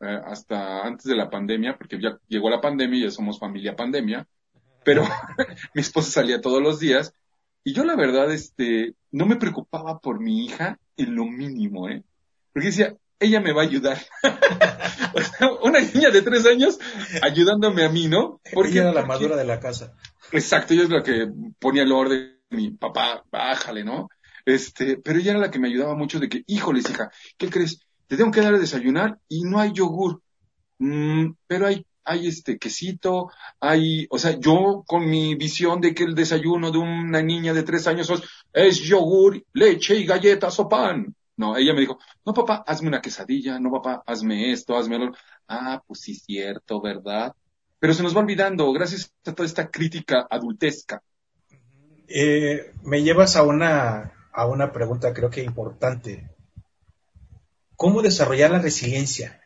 [0.00, 3.74] eh, hasta antes de la pandemia, porque ya llegó la pandemia y ya somos familia
[3.74, 4.28] pandemia,
[4.84, 5.02] pero
[5.74, 7.12] mi esposa salía todos los días
[7.64, 12.04] y yo la verdad, este, no me preocupaba por mi hija en lo mínimo, ¿eh?
[12.52, 13.98] Porque decía, ella me va a ayudar.
[15.62, 16.78] una niña de tres años
[17.22, 18.40] ayudándome a mí, ¿no?
[18.52, 19.94] Porque ella era la madura de la casa.
[20.32, 24.08] Exacto, ella es la que ponía el orden, mi papá, bájale, ¿no?
[24.44, 27.80] Este, pero ella era la que me ayudaba mucho de que, híjoles, hija, ¿qué crees?
[28.06, 30.22] Te tengo que dar a desayunar y no hay yogur.
[30.78, 36.04] Mm, pero hay, hay este quesito, hay, o sea, yo con mi visión de que
[36.04, 38.10] el desayuno de una niña de tres años
[38.52, 41.14] es yogur, leche y galletas o pan.
[41.38, 45.12] No, ella me dijo, no papá, hazme una quesadilla, no papá, hazme esto, hazme lo.
[45.46, 47.32] Ah, pues sí, cierto, ¿verdad?
[47.78, 51.00] Pero se nos va olvidando, gracias a toda esta crítica adultesca.
[52.08, 56.28] Eh, me llevas a una, a una pregunta creo que importante.
[57.76, 59.40] ¿Cómo desarrollar la resiliencia?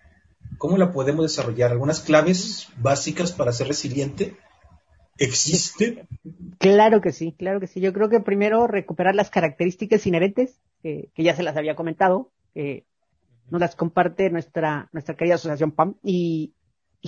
[0.57, 1.73] ¿Cómo la podemos desarrollar?
[1.73, 4.39] ¿Algunas claves básicas para ser resiliente?
[5.19, 6.07] ¿Existe?
[6.59, 7.81] Claro que sí, claro que sí.
[7.81, 12.87] Yo creo que primero recuperar las características inherentes, que ya se las había comentado, que
[13.51, 16.55] nos las comparte nuestra, nuestra querida asociación PAM y,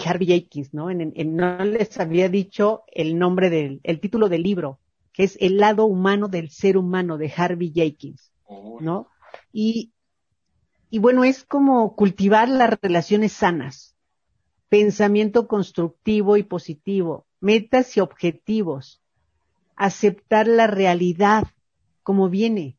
[0.05, 0.91] Harvey Jenkins, ¿no?
[0.91, 4.81] En, no les había dicho el nombre del, el título del libro,
[5.13, 8.33] que es El lado humano del ser humano de Harvey Jenkins,
[8.81, 9.09] ¿no?
[9.53, 9.93] Y,
[10.91, 13.97] y bueno, es como cultivar las relaciones sanas,
[14.69, 19.01] pensamiento constructivo y positivo, metas y objetivos,
[19.77, 21.45] aceptar la realidad
[22.03, 22.77] como viene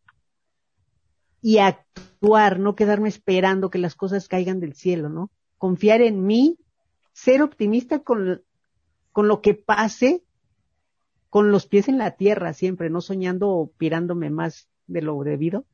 [1.46, 5.30] y actuar, no quedarme esperando que las cosas caigan del cielo, ¿no?
[5.60, 6.58] Confiar en mí,
[7.14, 8.42] ser optimista con,
[9.12, 10.24] con lo que pase,
[11.30, 15.68] con los pies en la tierra siempre, no soñando o pirándome más de lo debido,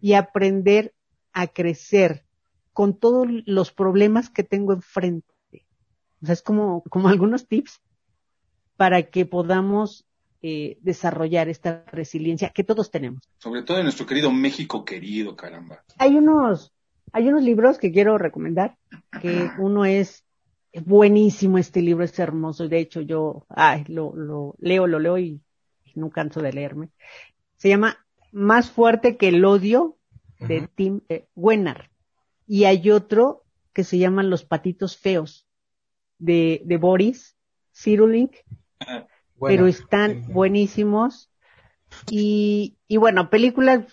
[0.00, 0.96] y aprender
[1.32, 2.24] a crecer
[2.72, 5.32] con todos los problemas que tengo enfrente.
[6.20, 7.80] O sea, es como, como algunos tips
[8.76, 10.07] para que podamos
[10.42, 13.22] eh, desarrollar esta resiliencia que todos tenemos.
[13.38, 15.82] Sobre todo en nuestro querido México querido, caramba.
[15.98, 16.72] Hay unos,
[17.12, 18.76] hay unos libros que quiero recomendar,
[19.20, 20.24] que uno es
[20.84, 25.18] buenísimo este libro, es hermoso, y de hecho yo, ay, lo, lo leo, lo leo
[25.18, 25.40] y,
[25.94, 26.90] no canso de leerme.
[27.56, 29.96] Se llama Más fuerte que el odio
[30.38, 31.90] de Tim eh, Wenner.
[32.46, 35.48] Y hay otro que se llama Los patitos feos
[36.18, 37.36] de, de Boris
[37.72, 38.44] Cyrulnik.
[39.40, 41.30] Pero están buenísimos.
[42.10, 43.84] Y, y bueno, películas,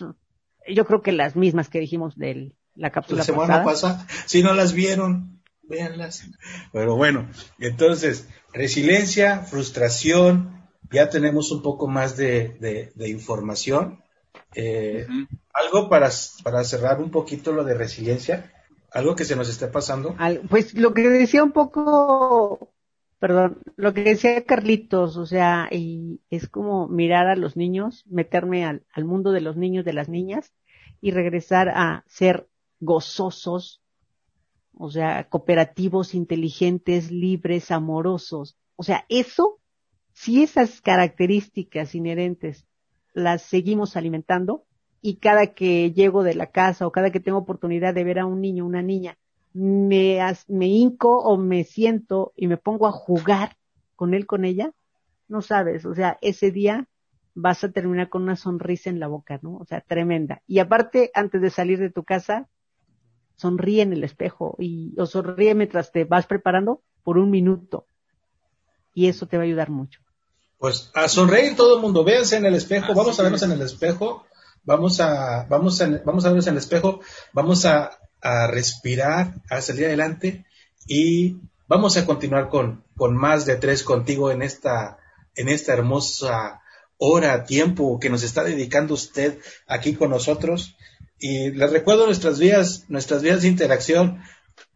[0.68, 4.06] yo creo que las mismas que dijimos de la cápsula la semana pasada.
[4.26, 6.28] Si no las vieron, véanlas.
[6.72, 7.28] Pero bueno,
[7.58, 14.02] entonces, resiliencia, frustración, ya tenemos un poco más de, de, información.
[14.54, 15.06] Eh,
[15.52, 16.10] algo para,
[16.42, 18.52] para cerrar un poquito lo de resiliencia,
[18.92, 20.16] algo que se nos esté pasando.
[20.48, 22.72] pues lo que decía un poco
[23.18, 28.64] perdón, lo que decía Carlitos, o sea, y es como mirar a los niños, meterme
[28.64, 30.52] al, mundo de los niños, de las niñas,
[31.00, 32.48] y regresar a ser
[32.80, 33.82] gozosos,
[34.74, 38.58] o sea, cooperativos, inteligentes, libres, amorosos.
[38.76, 39.60] O sea, eso,
[40.12, 42.66] si esas características inherentes
[43.14, 44.66] las seguimos alimentando,
[45.00, 48.26] y cada que llego de la casa o cada que tengo oportunidad de ver a
[48.26, 49.16] un niño, una niña,
[49.56, 53.56] me, me hinco o me siento y me pongo a jugar
[53.94, 54.72] con él, con ella,
[55.28, 56.86] no sabes, o sea, ese día
[57.34, 59.56] vas a terminar con una sonrisa en la boca, ¿no?
[59.56, 60.42] O sea, tremenda.
[60.46, 62.48] Y aparte, antes de salir de tu casa,
[63.36, 67.86] sonríe en el espejo y o sonríe mientras te vas preparando por un minuto.
[68.92, 70.00] Y eso te va a ayudar mucho.
[70.58, 73.62] Pues a sonreír todo el mundo, véanse en el espejo, vamos a vernos en el
[73.62, 74.26] espejo,
[74.64, 77.00] vamos a, vamos a, vamos a vernos en el espejo,
[77.32, 77.90] vamos a
[78.26, 80.44] a respirar, a salir adelante.
[80.86, 81.36] Y
[81.68, 84.98] vamos a continuar con, con más de tres contigo en esta,
[85.36, 86.60] en esta hermosa
[86.98, 90.76] hora, tiempo que nos está dedicando usted aquí con nosotros.
[91.20, 94.20] Y les recuerdo nuestras vías, nuestras vías de interacción,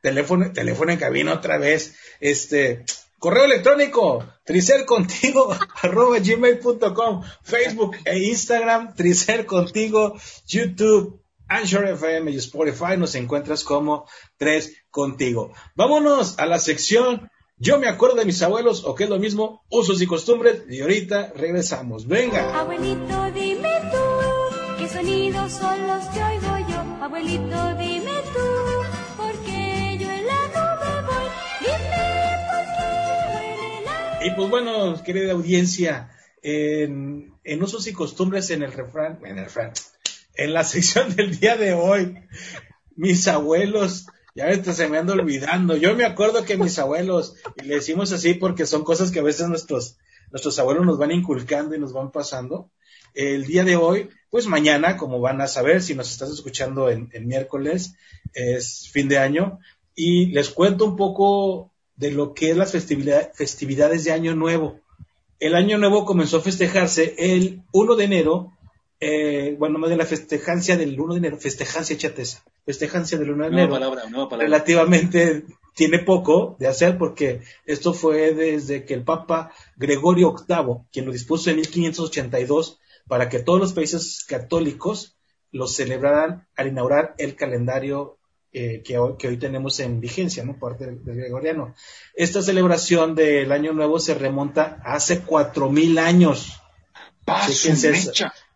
[0.00, 2.84] teléfono, teléfono en cabina otra vez, este,
[3.18, 10.14] correo electrónico, tricercontigo, arroba gmail.com, Facebook e Instagram, tricercontigo,
[10.46, 11.19] YouTube,
[11.50, 14.06] Anchor FM y Spotify nos encuentras como
[14.38, 15.52] tres contigo.
[15.74, 17.28] Vámonos a la sección
[17.62, 20.80] Yo me acuerdo de mis abuelos o que es lo mismo, usos y costumbres y
[20.80, 22.06] ahorita regresamos.
[22.06, 22.58] Venga.
[22.58, 27.04] Abuelito, dime tú, qué sonidos son los que oigo yo.
[27.04, 28.46] Abuelito, dime tú,
[29.18, 31.28] porque yo en la nube voy.
[31.60, 32.64] Dime por
[34.20, 36.10] qué Y pues bueno, querida audiencia,
[36.42, 39.72] en, en usos y costumbres en el refrán, en el refrán,
[40.40, 42.16] en la sección del día de hoy,
[42.96, 45.76] mis abuelos, ya ahorita se me ando olvidando.
[45.76, 49.24] Yo me acuerdo que mis abuelos, y le decimos así porque son cosas que a
[49.24, 49.98] veces nuestros,
[50.30, 52.70] nuestros abuelos nos van inculcando y nos van pasando.
[53.12, 57.10] El día de hoy, pues mañana, como van a saber, si nos estás escuchando en,
[57.26, 57.94] miércoles,
[58.32, 59.58] es fin de año,
[59.94, 64.80] y les cuento un poco de lo que es las festividades de Año Nuevo.
[65.40, 68.52] El Año Nuevo comenzó a festejarse el 1 de enero,
[69.00, 73.44] eh, bueno, más de la festejancia del 1 de enero, festejancia chateza, festejancia del 1
[73.44, 73.70] de enero.
[73.70, 74.46] palabra, nueva palabra.
[74.46, 75.44] Relativamente
[75.74, 81.12] tiene poco de hacer porque esto fue desde que el Papa Gregorio VIII, quien lo
[81.12, 82.78] dispuso en 1582
[83.08, 85.16] para que todos los países católicos
[85.50, 88.18] lo celebraran al inaugurar el calendario
[88.52, 90.58] eh, que, hoy, que, hoy, tenemos en vigencia, ¿no?
[90.58, 91.74] Parte del, gregoriano.
[92.14, 96.60] Esta celebración del Año Nuevo se remonta a hace cuatro mil años.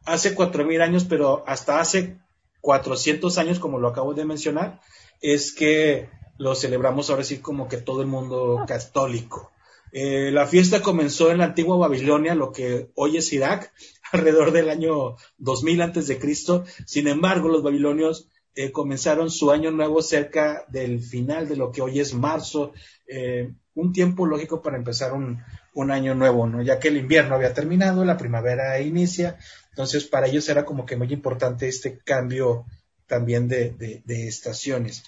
[0.05, 2.19] Hace cuatro mil años, pero hasta hace
[2.61, 4.81] 400 años, como lo acabo de mencionar,
[5.21, 9.53] es que lo celebramos ahora sí como que todo el mundo católico.
[9.93, 13.73] Eh, la fiesta comenzó en la antigua Babilonia, lo que hoy es Irak,
[14.13, 16.65] alrededor del año 2000 antes de Cristo.
[16.87, 21.83] Sin embargo, los babilonios eh, comenzaron su año nuevo cerca del final de lo que
[21.83, 22.73] hoy es marzo,
[23.07, 25.43] eh, un tiempo lógico para empezar un,
[25.91, 26.63] año nuevo, ¿no?
[26.63, 29.39] Ya que el invierno había terminado, la primavera inicia,
[29.71, 32.65] entonces para ellos era como que muy importante este cambio
[33.07, 35.03] también de, estaciones.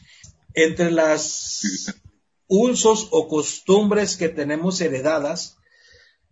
[0.54, 1.94] Entre las
[2.48, 5.56] usos o costumbres que tenemos heredadas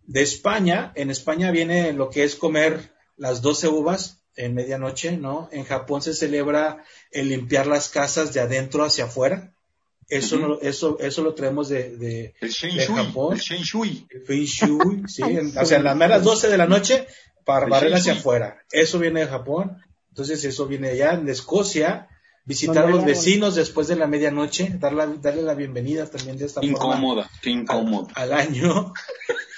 [0.03, 5.47] de España, en España viene lo que es comer las doce uvas, en medianoche, ¿no?
[5.51, 9.54] En Japón se celebra el limpiar las casas de adentro hacia afuera.
[10.07, 13.33] Eso, no, eso, eso lo traemos de, de, el de Japón.
[13.33, 14.07] El Feng Shui.
[14.09, 15.23] El Feng Shui, sí.
[15.23, 17.07] o sea, en las meras 12 de la noche,
[17.43, 18.63] para barrer hacia afuera.
[18.71, 19.77] Eso viene de Japón.
[20.09, 21.17] Entonces, eso viene allá.
[21.17, 22.07] De Escocia,
[22.45, 26.63] visitar a los vecinos después de la medianoche, darle, darle la bienvenida también de esta
[26.63, 27.39] incómoda, forma.
[27.41, 28.07] Qué incómodo.
[28.13, 28.93] Al, al año.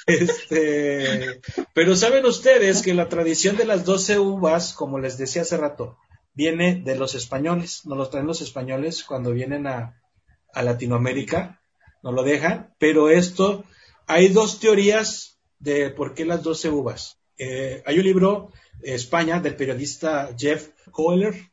[0.07, 1.41] Este,
[1.73, 5.97] pero saben ustedes que la tradición de las doce uvas, como les decía hace rato,
[6.33, 7.81] viene de los españoles.
[7.83, 9.99] Nos lo traen los españoles cuando vienen a,
[10.61, 11.61] Latinoamérica,
[12.03, 12.73] nos lo dejan.
[12.79, 13.63] Pero esto,
[14.05, 17.17] hay dos teorías de por qué las doce uvas.
[17.37, 18.51] Eh, hay un libro,
[18.81, 21.51] España, del periodista Jeff Kohler.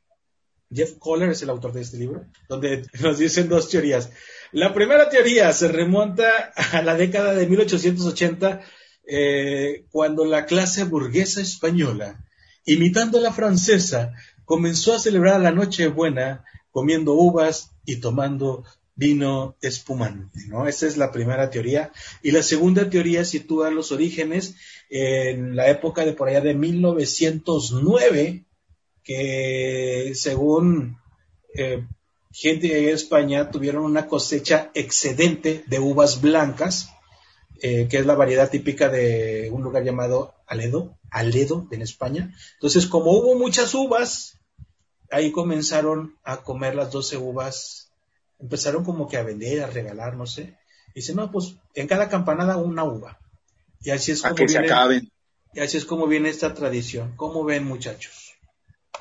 [0.73, 4.11] Jeff Kohler es el autor de este libro, donde nos dicen dos teorías.
[4.53, 8.61] La primera teoría se remonta a la década de 1880,
[9.07, 12.25] eh, cuando la clase burguesa española,
[12.65, 18.65] imitando a la francesa, comenzó a celebrar la Nochebuena comiendo uvas y tomando
[18.97, 20.69] vino espumante, ¿no?
[20.69, 21.93] Esa es la primera teoría.
[22.23, 24.57] Y la segunda teoría sitúa los orígenes
[24.89, 28.45] en la época de por allá de 1909,
[29.03, 30.99] que según
[31.55, 31.85] eh,
[32.33, 36.91] gente de España tuvieron una cosecha excedente de uvas blancas,
[37.63, 42.35] eh, que es la variedad típica de un lugar llamado Aledo, Aledo en España.
[42.55, 44.39] Entonces, como hubo muchas uvas,
[45.11, 47.84] ahí comenzaron a comer las 12 uvas,
[48.45, 50.55] empezaron como que a vender, a regalar, no sé.
[50.91, 53.19] Y dicen, no, pues en cada campanada una uva.
[53.81, 55.09] Y así es como, viene,
[55.55, 57.15] Y así es como viene esta tradición.
[57.17, 58.35] ¿Cómo ven, muchachos?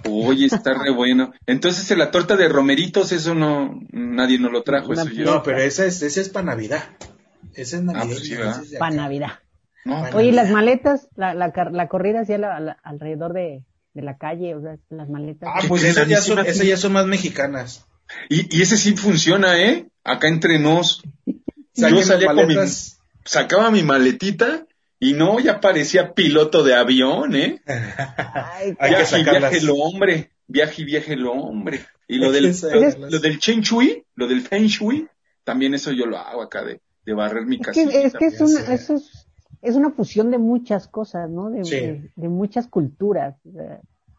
[0.05, 1.33] Oye, está re bueno.
[1.45, 4.93] Entonces, la torta de romeritos, eso no, nadie nos lo trajo.
[4.93, 6.83] eso no, pero esa es, esa es para Navidad.
[7.53, 8.03] Esa es Navidad.
[8.03, 9.39] Ah, pues para Navidad.
[10.13, 14.61] Oye, las maletas, la, la, la corrida hacia la, alrededor de, de, la calle, o
[14.61, 15.49] sea, las maletas.
[15.53, 17.85] Ah, pues esas ya, son, esas ya son más mexicanas.
[18.29, 19.87] Y, y ese sí funciona, ¿eh?
[20.03, 21.03] Acá entre nos.
[21.75, 22.55] Yo salía con mi,
[23.25, 24.65] sacaba mi maletita
[24.99, 27.61] y no, ya parecía piloto de avión, ¿eh?
[28.79, 31.85] viaje y viaje el hombre, viaje y viaje el hombre.
[32.07, 32.55] Y lo del,
[33.09, 35.07] lo, del Chen Shui, lo del Feng Shui,
[35.43, 37.81] también eso yo lo hago acá de, de barrer mi casa.
[37.81, 39.27] Es que es, una, eso es,
[39.61, 41.49] es, una fusión de muchas cosas, ¿no?
[41.49, 43.35] De, de, muchas culturas.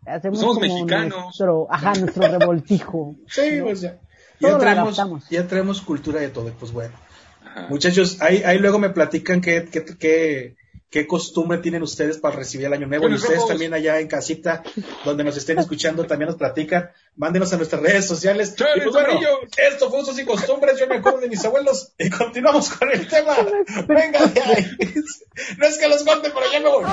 [0.07, 1.25] Hacemos Somos mexicanos.
[1.25, 3.15] Nuestro, ajá, nuestro revoltijo.
[3.29, 3.99] Sí, pues ya.
[4.41, 4.97] Ya traemos,
[5.31, 6.95] ya traemos cultura de todo, pues bueno.
[7.69, 10.57] Muchachos, ahí, ahí luego me platican qué, qué, qué,
[10.91, 13.09] qué costumbre tienen ustedes para recibir el año nuevo.
[13.09, 14.63] Y ustedes también allá en casita,
[15.05, 16.91] donde nos estén escuchando, también nos platican.
[17.17, 18.55] Mándenos a nuestras redes sociales.
[18.59, 19.21] y pues, bueno,
[19.57, 20.79] esto fue usos y costumbres.
[20.79, 21.93] Yo me acuerdo de mis abuelos.
[21.99, 23.37] Y continuamos con el tema.
[23.89, 24.77] Venga de ahí.
[25.59, 26.85] No es que los conte, pero ya me voy.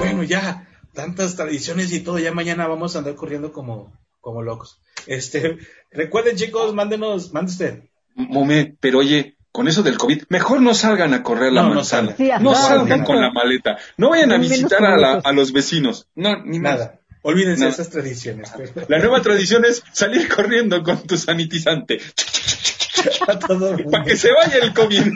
[0.00, 2.18] Bueno, ya, tantas tradiciones y todo.
[2.18, 4.80] Ya mañana vamos a andar corriendo como, como locos.
[5.06, 5.58] Este,
[5.92, 7.82] recuerden chicos, mándenos, mande usted.
[8.14, 12.14] Mome, pero oye, con eso del COVID, mejor no salgan a correr la manzana.
[12.40, 13.76] No, salgan con la maleta.
[13.98, 16.08] No vayan a visitar a, los vecinos.
[16.14, 17.00] No, ni nada.
[17.22, 18.50] Olvídense de esas tradiciones.
[18.88, 22.00] La nueva tradición es salir corriendo con tu sanitizante.
[23.90, 25.12] Para que se vaya el COVID.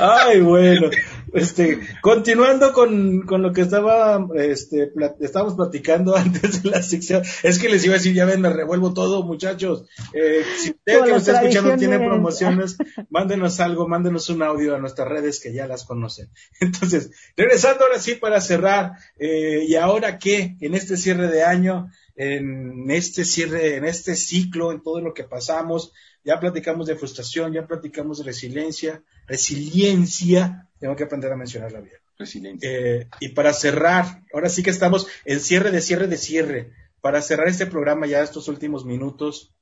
[0.00, 0.90] Ay, bueno.
[1.34, 7.58] Este, continuando con, con lo que estaba, este, estábamos platicando antes de la sección, es
[7.58, 9.84] que les iba a decir, ya ven, me revuelvo todo, muchachos.
[10.12, 12.76] Eh, si usted que me está escuchando tiene promociones,
[13.10, 16.30] mándenos algo, mándenos un audio a nuestras redes que ya las conocen.
[16.60, 21.90] Entonces, regresando ahora sí para cerrar, eh, y ahora qué, en este cierre de año,
[22.16, 25.92] en este cierre, en este ciclo, en todo lo que pasamos,
[26.24, 31.96] ya platicamos de frustración, ya platicamos de resiliencia, resiliencia, tengo que aprender a mencionarla bien.
[32.16, 32.70] Resiliencia.
[32.70, 37.20] Eh, y para cerrar, ahora sí que estamos en cierre de cierre de cierre, para
[37.20, 39.52] cerrar este programa ya estos últimos minutos,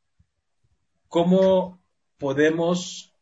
[1.08, 1.82] ¿cómo
[2.18, 3.12] podemos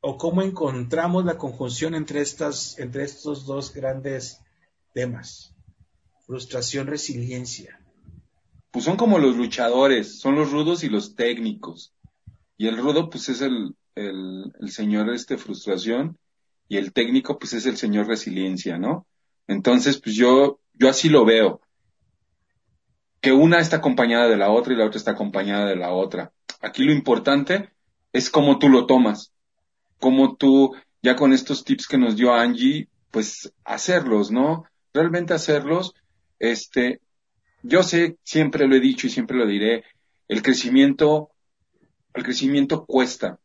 [0.00, 4.40] o cómo encontramos la conjunción entre estas, entre estos dos grandes
[4.92, 5.54] temas?
[6.26, 7.78] Frustración, resiliencia.
[8.72, 11.94] Pues son como los luchadores, son los rudos y los técnicos.
[12.62, 16.16] Y el rudo, pues es el, el, señor este frustración
[16.68, 19.04] y el técnico, pues es el señor resiliencia, ¿no?
[19.48, 21.60] Entonces, pues yo, yo así lo veo.
[23.20, 26.30] Que una está acompañada de la otra y la otra está acompañada de la otra.
[26.60, 27.70] Aquí lo importante
[28.12, 29.32] es cómo tú lo tomas.
[29.98, 34.66] Cómo tú, ya con estos tips que nos dio Angie, pues hacerlos, ¿no?
[34.94, 35.94] Realmente hacerlos,
[36.38, 37.00] este,
[37.64, 39.82] yo sé, siempre lo he dicho y siempre lo diré,
[40.28, 41.31] el crecimiento
[42.14, 43.38] el crecimiento cuesta.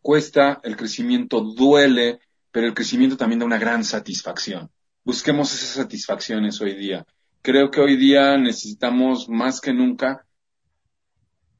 [0.00, 2.20] Cuesta, el crecimiento duele,
[2.50, 4.70] pero el crecimiento también da una gran satisfacción.
[5.04, 7.06] Busquemos esas satisfacciones hoy día.
[7.42, 10.26] Creo que hoy día necesitamos más que nunca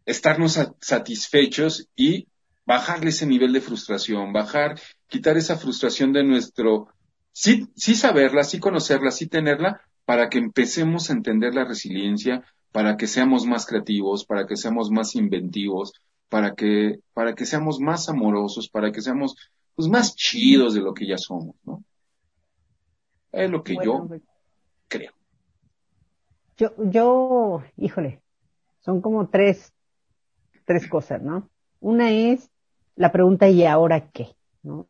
[0.04, 2.28] estarnos satisfechos y
[2.64, 6.88] bajarle ese nivel de frustración, bajar, quitar esa frustración de nuestro,
[7.32, 12.42] sí, sí saberla, sí conocerla, sí tenerla, para que empecemos a entender la resiliencia,
[12.72, 15.92] para que seamos más creativos, para que seamos más inventivos,
[16.28, 19.36] para que, para que seamos más amorosos, para que seamos
[19.74, 21.82] pues, más chidos de lo que ya somos, ¿no?
[23.32, 24.22] Es lo que yo pues,
[24.88, 25.12] creo.
[26.56, 28.20] Yo, yo, híjole,
[28.80, 29.72] son como tres,
[30.64, 31.48] tres cosas, ¿no?
[31.80, 32.50] Una es
[32.96, 34.34] la pregunta ¿y ahora qué?
[34.62, 34.86] ¿no?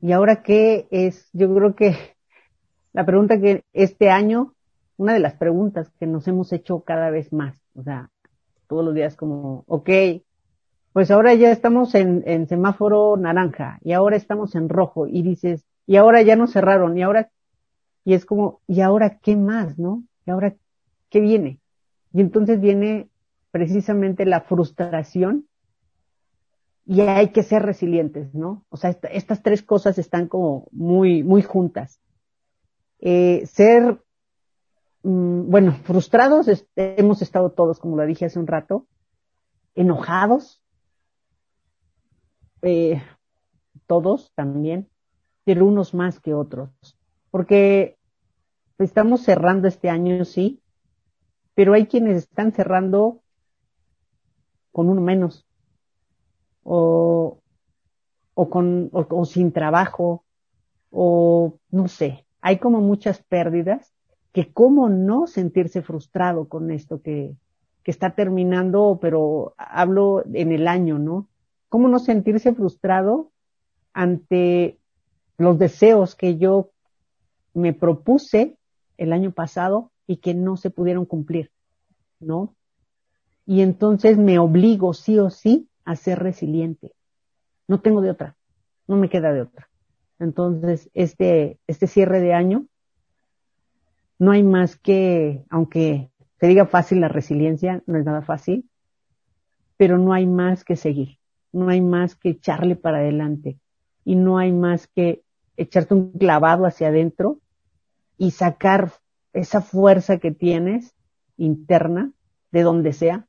[0.00, 1.28] ¿Y ahora qué es?
[1.32, 1.96] Yo creo que
[2.92, 4.54] la pregunta que este año,
[4.96, 8.10] una de las preguntas que nos hemos hecho cada vez más, o sea,
[8.66, 9.88] todos los días como, ok,
[10.98, 15.94] pues ahora ya estamos en, semáforo naranja y ahora estamos en rojo y dices, y
[15.94, 17.30] ahora ya nos cerraron y ahora,
[18.04, 20.02] y es como, y ahora qué más, ¿no?
[20.26, 20.56] Y ahora
[21.08, 21.60] qué viene.
[22.12, 23.10] Y entonces viene
[23.52, 25.46] precisamente la frustración
[26.84, 28.64] y hay que ser resilientes, ¿no?
[28.68, 32.00] O sea, estas tres cosas están como muy, muy juntas.
[32.98, 34.02] Eh, ser,
[35.04, 38.88] mm, bueno, frustrados hemos estado todos, como lo dije hace un rato,
[39.76, 40.60] enojados,
[42.62, 43.02] eh,
[43.86, 44.88] todos también,
[45.44, 46.70] pero unos más que otros,
[47.30, 47.96] porque
[48.78, 50.60] estamos cerrando este año, sí,
[51.54, 53.20] pero hay quienes están cerrando
[54.72, 55.46] con uno menos,
[56.62, 57.40] o,
[58.34, 60.24] o con, o, sin trabajo,
[60.90, 63.92] o no sé, hay como muchas pérdidas
[64.32, 67.34] que cómo no sentirse frustrado con esto que,
[67.82, 71.28] que está terminando, pero hablo en el año, ¿no?
[71.68, 73.30] ¿Cómo no sentirse frustrado
[73.92, 74.78] ante
[75.36, 76.70] los deseos que yo
[77.52, 78.56] me propuse
[78.96, 81.50] el año pasado y que no se pudieron cumplir?
[82.20, 82.54] ¿No?
[83.44, 86.92] Y entonces me obligo sí o sí a ser resiliente.
[87.66, 88.36] No tengo de otra.
[88.86, 89.68] No me queda de otra.
[90.18, 92.66] Entonces, este, este cierre de año,
[94.18, 96.10] no hay más que, aunque
[96.40, 98.68] se diga fácil la resiliencia, no es nada fácil,
[99.76, 101.18] pero no hay más que seguir
[101.52, 103.58] no hay más que echarle para adelante
[104.04, 105.22] y no hay más que
[105.56, 107.40] echarte un clavado hacia adentro
[108.16, 108.92] y sacar
[109.32, 110.94] esa fuerza que tienes
[111.36, 112.12] interna,
[112.50, 113.26] de donde sea,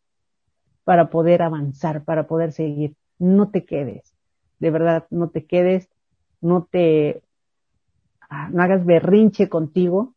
[0.83, 2.95] para poder avanzar, para poder seguir.
[3.19, 4.15] No te quedes,
[4.59, 5.89] de verdad, no te quedes,
[6.41, 7.21] no te,
[8.29, 10.15] ah, no hagas berrinche contigo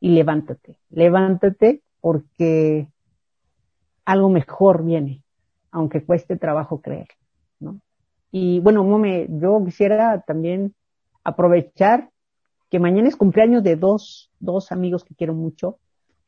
[0.00, 2.88] y levántate, levántate porque
[4.04, 5.22] algo mejor viene,
[5.76, 7.08] aunque cueste trabajo creer,
[7.60, 7.78] ¿no?
[8.32, 10.74] Y bueno, Mome, yo quisiera también
[11.22, 12.08] aprovechar
[12.70, 15.78] que mañana es cumpleaños de dos, dos amigos que quiero mucho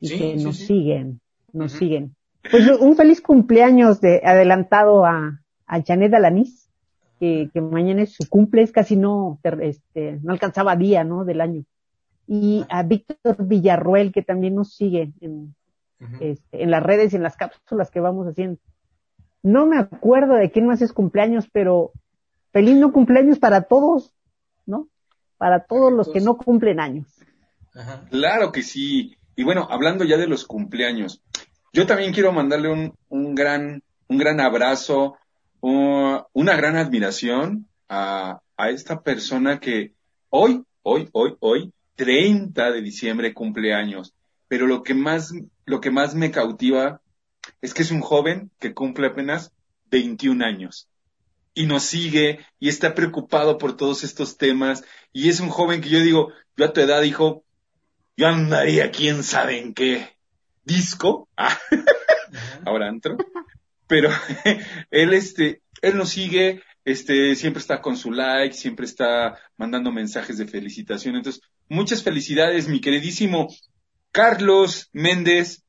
[0.00, 1.20] y que nos siguen,
[1.54, 2.14] nos siguen.
[2.50, 6.70] Pues un feliz cumpleaños de adelantado a, a Janet Alanis,
[7.18, 11.24] que, que mañana es su cumple, es casi no, este, no alcanzaba día, ¿no?
[11.24, 11.64] Del año.
[12.26, 15.54] Y a Víctor Villarruel, que también nos sigue en,
[16.20, 18.60] este, en las redes y en las cápsulas que vamos haciendo.
[19.42, 21.92] No me acuerdo de quién más es cumpleaños, pero
[22.52, 24.12] feliz no cumpleaños para todos,
[24.66, 24.88] ¿no?
[25.38, 27.06] para todos los que no cumplen años.
[28.10, 29.16] Claro que sí.
[29.36, 31.22] Y bueno, hablando ya de los cumpleaños,
[31.72, 35.16] yo también quiero mandarle un, un gran, un gran abrazo,
[35.60, 39.92] una gran admiración a, a esta persona que
[40.28, 44.14] hoy, hoy, hoy, hoy, 30 de diciembre cumpleaños.
[44.48, 45.32] Pero lo que más,
[45.66, 47.00] lo que más me cautiva
[47.60, 49.52] es que es un joven que cumple apenas
[49.90, 50.88] 21 años
[51.54, 55.88] y nos sigue y está preocupado por todos estos temas y es un joven que
[55.88, 57.44] yo digo, yo a tu edad, hijo,
[58.16, 60.16] yo andaría quién sabe en qué
[60.64, 61.58] disco, ah,
[62.64, 63.16] ahora entro,
[63.86, 64.10] pero
[64.90, 70.38] él este, él nos sigue, este, siempre está con su like, siempre está mandando mensajes
[70.38, 73.48] de felicitación, entonces, muchas felicidades, mi queridísimo
[74.12, 75.64] Carlos Méndez,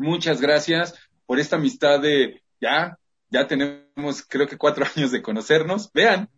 [0.00, 0.94] muchas gracias
[1.26, 2.98] por esta amistad de, ya,
[3.30, 6.28] ya tenemos creo que cuatro años de conocernos, vean,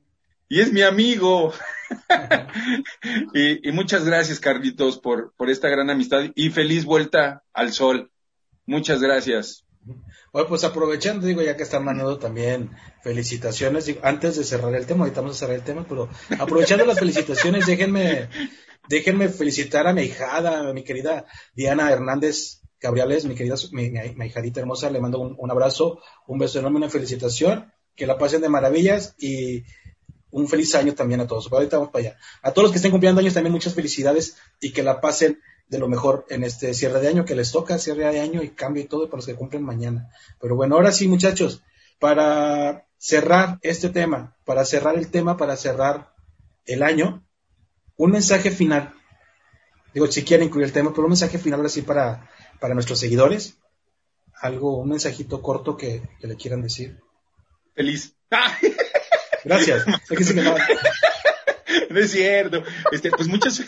[0.49, 1.55] y es mi amigo.
[3.35, 8.11] y, muchas gracias, Carlitos, por, por esta gran amistad y feliz vuelta al sol.
[8.67, 9.65] Muchas gracias.
[10.33, 12.71] Bueno, pues aprovechando, digo, ya que están mandando también
[13.03, 16.09] felicitaciones, antes de cerrar el tema, ahorita vamos a cerrar el tema, pero
[16.39, 18.29] aprovechando las felicitaciones, déjenme,
[18.89, 24.27] déjenme felicitar a mi hijada, a mi querida Diana Hernández Gabriales, mi querida, mi, mi,
[24.27, 28.41] hijadita hermosa, le mando un, un, abrazo, un beso enorme, una felicitación, que la pasen
[28.41, 29.65] de maravillas y
[30.33, 31.51] un feliz año también a todos.
[31.53, 32.19] Ahorita vamos para allá.
[32.43, 35.79] A todos los que estén cumpliendo años también muchas felicidades y que la pasen de
[35.79, 38.83] lo mejor en este cierre de año que les toca, cierre de año y cambio
[38.83, 40.11] y todo para los que cumplen mañana.
[40.41, 41.63] Pero bueno, ahora sí, muchachos,
[41.99, 46.15] para cerrar este tema, para cerrar el tema, para cerrar
[46.67, 47.25] el año,
[47.97, 48.95] un mensaje final.
[49.95, 52.31] Digo, si quieren incluir el tema, pero un mensaje final ahora sí para,
[52.61, 53.59] para nuestros seguidores.
[54.41, 56.99] Algo, un mensajito corto que, que le quieran decir.
[57.75, 58.15] Feliz.
[59.45, 59.87] Gracias.
[61.91, 62.63] no es cierto.
[62.91, 63.63] Este, pues muchas,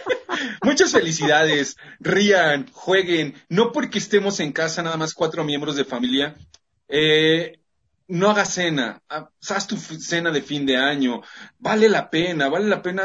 [0.62, 1.76] muchas felicidades.
[2.00, 3.34] Rían, jueguen.
[3.48, 6.36] No porque estemos en casa nada más cuatro miembros de familia.
[6.88, 7.60] Eh,
[8.08, 9.02] no hagas cena.
[9.08, 11.22] Ah, haz tu cena de fin de año.
[11.58, 13.04] Vale la pena, vale la pena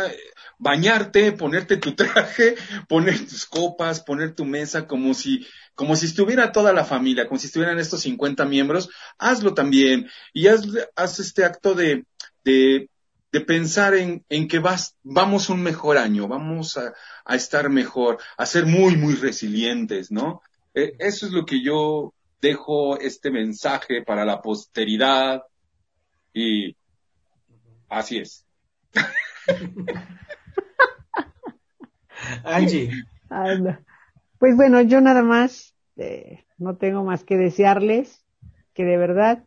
[0.57, 2.55] bañarte, ponerte tu traje,
[2.87, 5.45] poner tus copas, poner tu mesa como si
[5.75, 10.47] como si estuviera toda la familia, como si estuvieran estos 50 miembros, hazlo también y
[10.47, 12.05] haz, haz este acto de,
[12.43, 12.91] de,
[13.31, 16.93] de pensar en, en que vas, vamos un mejor año, vamos a,
[17.25, 20.43] a estar mejor, a ser muy, muy resilientes, ¿no?
[20.75, 22.13] Eh, eso es lo que yo
[22.43, 25.43] dejo este mensaje para la posteridad
[26.33, 26.75] y
[27.87, 28.45] así es.
[32.43, 32.91] Angie.
[34.39, 38.25] Pues bueno, yo nada más, eh, no tengo más que desearles
[38.73, 39.45] que de verdad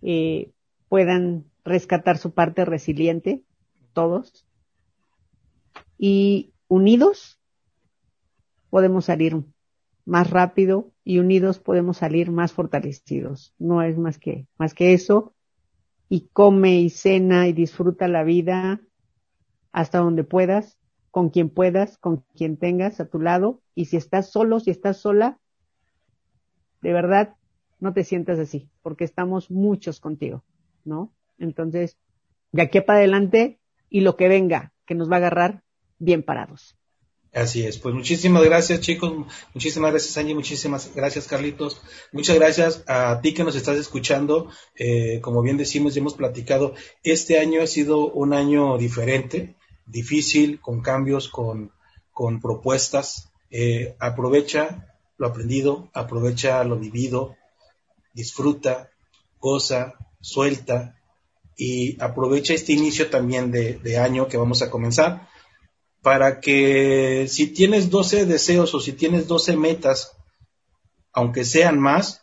[0.00, 0.52] eh,
[0.88, 3.42] puedan rescatar su parte resiliente,
[3.92, 4.46] todos,
[5.98, 7.38] y unidos
[8.70, 9.36] podemos salir
[10.06, 13.52] más rápido y unidos podemos salir más fortalecidos.
[13.58, 15.34] No es más que, más que eso.
[16.08, 18.80] Y come y cena y disfruta la vida
[19.72, 20.78] hasta donde puedas
[21.10, 23.60] con quien puedas, con quien tengas a tu lado.
[23.74, 25.40] Y si estás solo, si estás sola,
[26.80, 27.34] de verdad,
[27.80, 30.44] no te sientas así, porque estamos muchos contigo,
[30.84, 31.12] ¿no?
[31.38, 31.98] Entonces,
[32.52, 33.58] de aquí para adelante
[33.88, 35.64] y lo que venga, que nos va a agarrar
[35.98, 36.78] bien parados.
[37.32, 39.12] Así es, pues muchísimas gracias chicos,
[39.54, 45.20] muchísimas gracias Angie, muchísimas gracias Carlitos, muchas gracias a ti que nos estás escuchando, eh,
[45.20, 46.74] como bien decimos y hemos platicado,
[47.04, 49.54] este año ha sido un año diferente,
[49.90, 51.72] difícil, con cambios, con,
[52.12, 53.30] con propuestas.
[53.50, 57.36] Eh, aprovecha lo aprendido, aprovecha lo vivido,
[58.12, 58.90] disfruta,
[59.38, 60.96] goza, suelta
[61.56, 65.28] y aprovecha este inicio también de, de, año que vamos a comenzar
[66.02, 70.16] para que si tienes 12 deseos o si tienes 12 metas,
[71.12, 72.22] aunque sean más,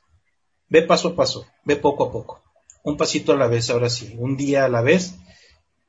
[0.69, 2.41] ve paso a paso, ve poco a poco,
[2.83, 5.15] un pasito a la vez, ahora sí, un día a la vez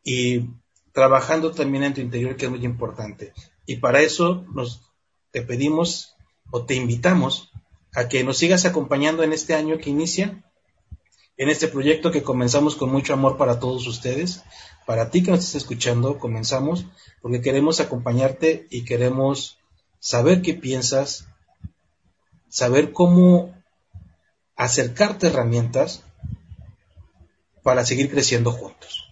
[0.05, 0.47] y
[0.93, 3.32] trabajando también en tu interior, que es muy importante.
[3.66, 4.82] Y para eso nos
[5.30, 6.16] te pedimos
[6.51, 7.51] o te invitamos
[7.95, 10.45] a que nos sigas acompañando en este año que inicia,
[11.39, 14.43] en este proyecto que comenzamos con mucho amor para todos ustedes.
[14.86, 16.84] Para ti que nos estás escuchando, comenzamos
[17.22, 19.59] porque queremos acompañarte y queremos
[20.01, 21.26] saber qué piensas,
[22.51, 23.55] saber cómo
[24.57, 26.03] acercarte herramientas
[27.62, 29.09] para seguir creciendo juntos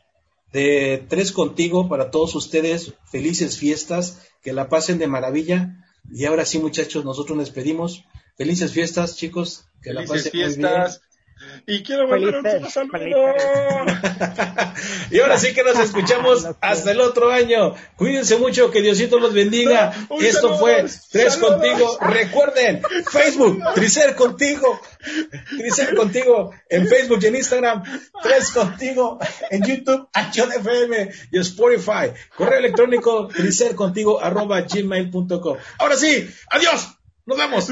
[0.56, 2.94] de Tres Contigo para todos ustedes.
[3.04, 5.84] Felices fiestas, que la pasen de maravilla.
[6.10, 8.04] Y ahora sí, muchachos, nosotros nos despedimos.
[8.36, 9.66] Felices fiestas, chicos.
[9.82, 11.02] Que Felices la pasen fiestas.
[11.66, 13.34] Y quiero mandar un saludo.
[15.10, 17.74] y ahora sí que nos escuchamos hasta el otro año.
[17.96, 19.92] Cuídense mucho, que Diosito los bendiga.
[20.20, 21.98] Esto fue Tres Contigo.
[22.00, 24.80] Recuerden, Facebook, Tricer Contigo.
[25.58, 27.82] Tricer Contigo en Facebook y en Instagram.
[28.22, 29.18] Tres Contigo
[29.50, 32.12] en YouTube, Acción FM y Spotify.
[32.36, 35.56] Correo electrónico, tricercontigo arroba gmail.com.
[35.78, 36.96] Ahora sí, adiós.
[37.26, 37.68] Nos vemos.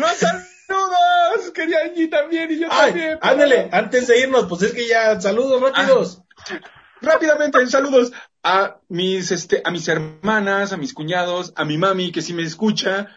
[0.67, 3.19] Saludos, quería Angie también y yo también.
[3.21, 6.23] Ándale, antes de irnos, pues es que ya, saludos rápidos.
[6.49, 6.61] Ah,
[7.01, 8.13] rápidamente, saludos
[8.43, 12.43] a mis, este, a mis hermanas, a mis cuñados, a mi mami que sí me
[12.43, 13.09] escucha,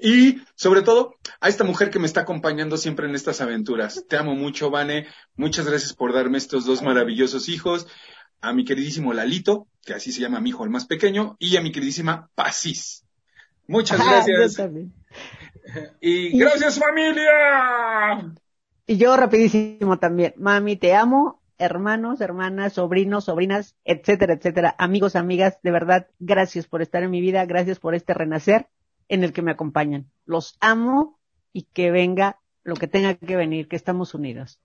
[0.00, 4.04] y sobre todo a esta mujer que me está acompañando siempre en estas aventuras.
[4.08, 5.08] Te amo mucho, Vane.
[5.34, 7.86] Muchas gracias por darme estos dos maravillosos hijos.
[8.40, 11.60] A mi queridísimo Lalito, que así se llama mi hijo el más pequeño, y a
[11.60, 13.04] mi queridísima Pasis.
[13.66, 14.62] Muchas ah, gracias.
[16.00, 18.34] Y gracias familia.
[18.86, 20.34] Y yo rapidísimo también.
[20.36, 21.42] Mami, te amo.
[21.58, 24.76] Hermanos, hermanas, sobrinos, sobrinas, etcétera, etcétera.
[24.78, 27.44] Amigos, amigas, de verdad, gracias por estar en mi vida.
[27.46, 28.68] Gracias por este renacer
[29.08, 30.10] en el que me acompañan.
[30.24, 31.18] Los amo
[31.52, 34.60] y que venga lo que tenga que venir, que estamos unidos.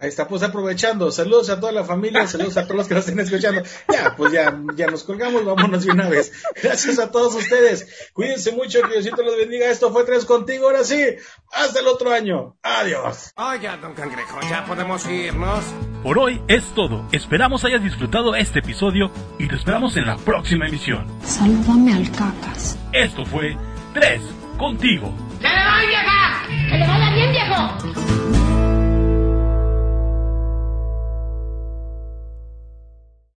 [0.00, 1.10] Ahí está, pues aprovechando.
[1.10, 3.62] Saludos a toda la familia, saludos a todos los que nos estén escuchando.
[3.92, 6.32] Ya, pues ya, ya nos colgamos, vámonos de una vez.
[6.62, 8.10] Gracias a todos ustedes.
[8.14, 9.66] Cuídense mucho, que Diosito los bendiga.
[9.66, 11.04] Esto fue Tres Contigo, ahora sí.
[11.52, 12.56] Hasta el otro año.
[12.62, 13.32] Adiós.
[13.36, 15.64] Oiga, don Cangrejo, ya podemos irnos.
[16.02, 17.06] Por hoy es todo.
[17.12, 21.06] Esperamos hayas disfrutado este episodio y te esperamos en la próxima emisión.
[21.22, 22.78] Salúdame al cacas.
[22.92, 23.54] Esto fue
[23.92, 24.22] Tres
[24.56, 25.12] Contigo.
[25.40, 26.42] ¡Que le doy, vieja!
[26.70, 28.19] ¡Que le vaya bien, viejo!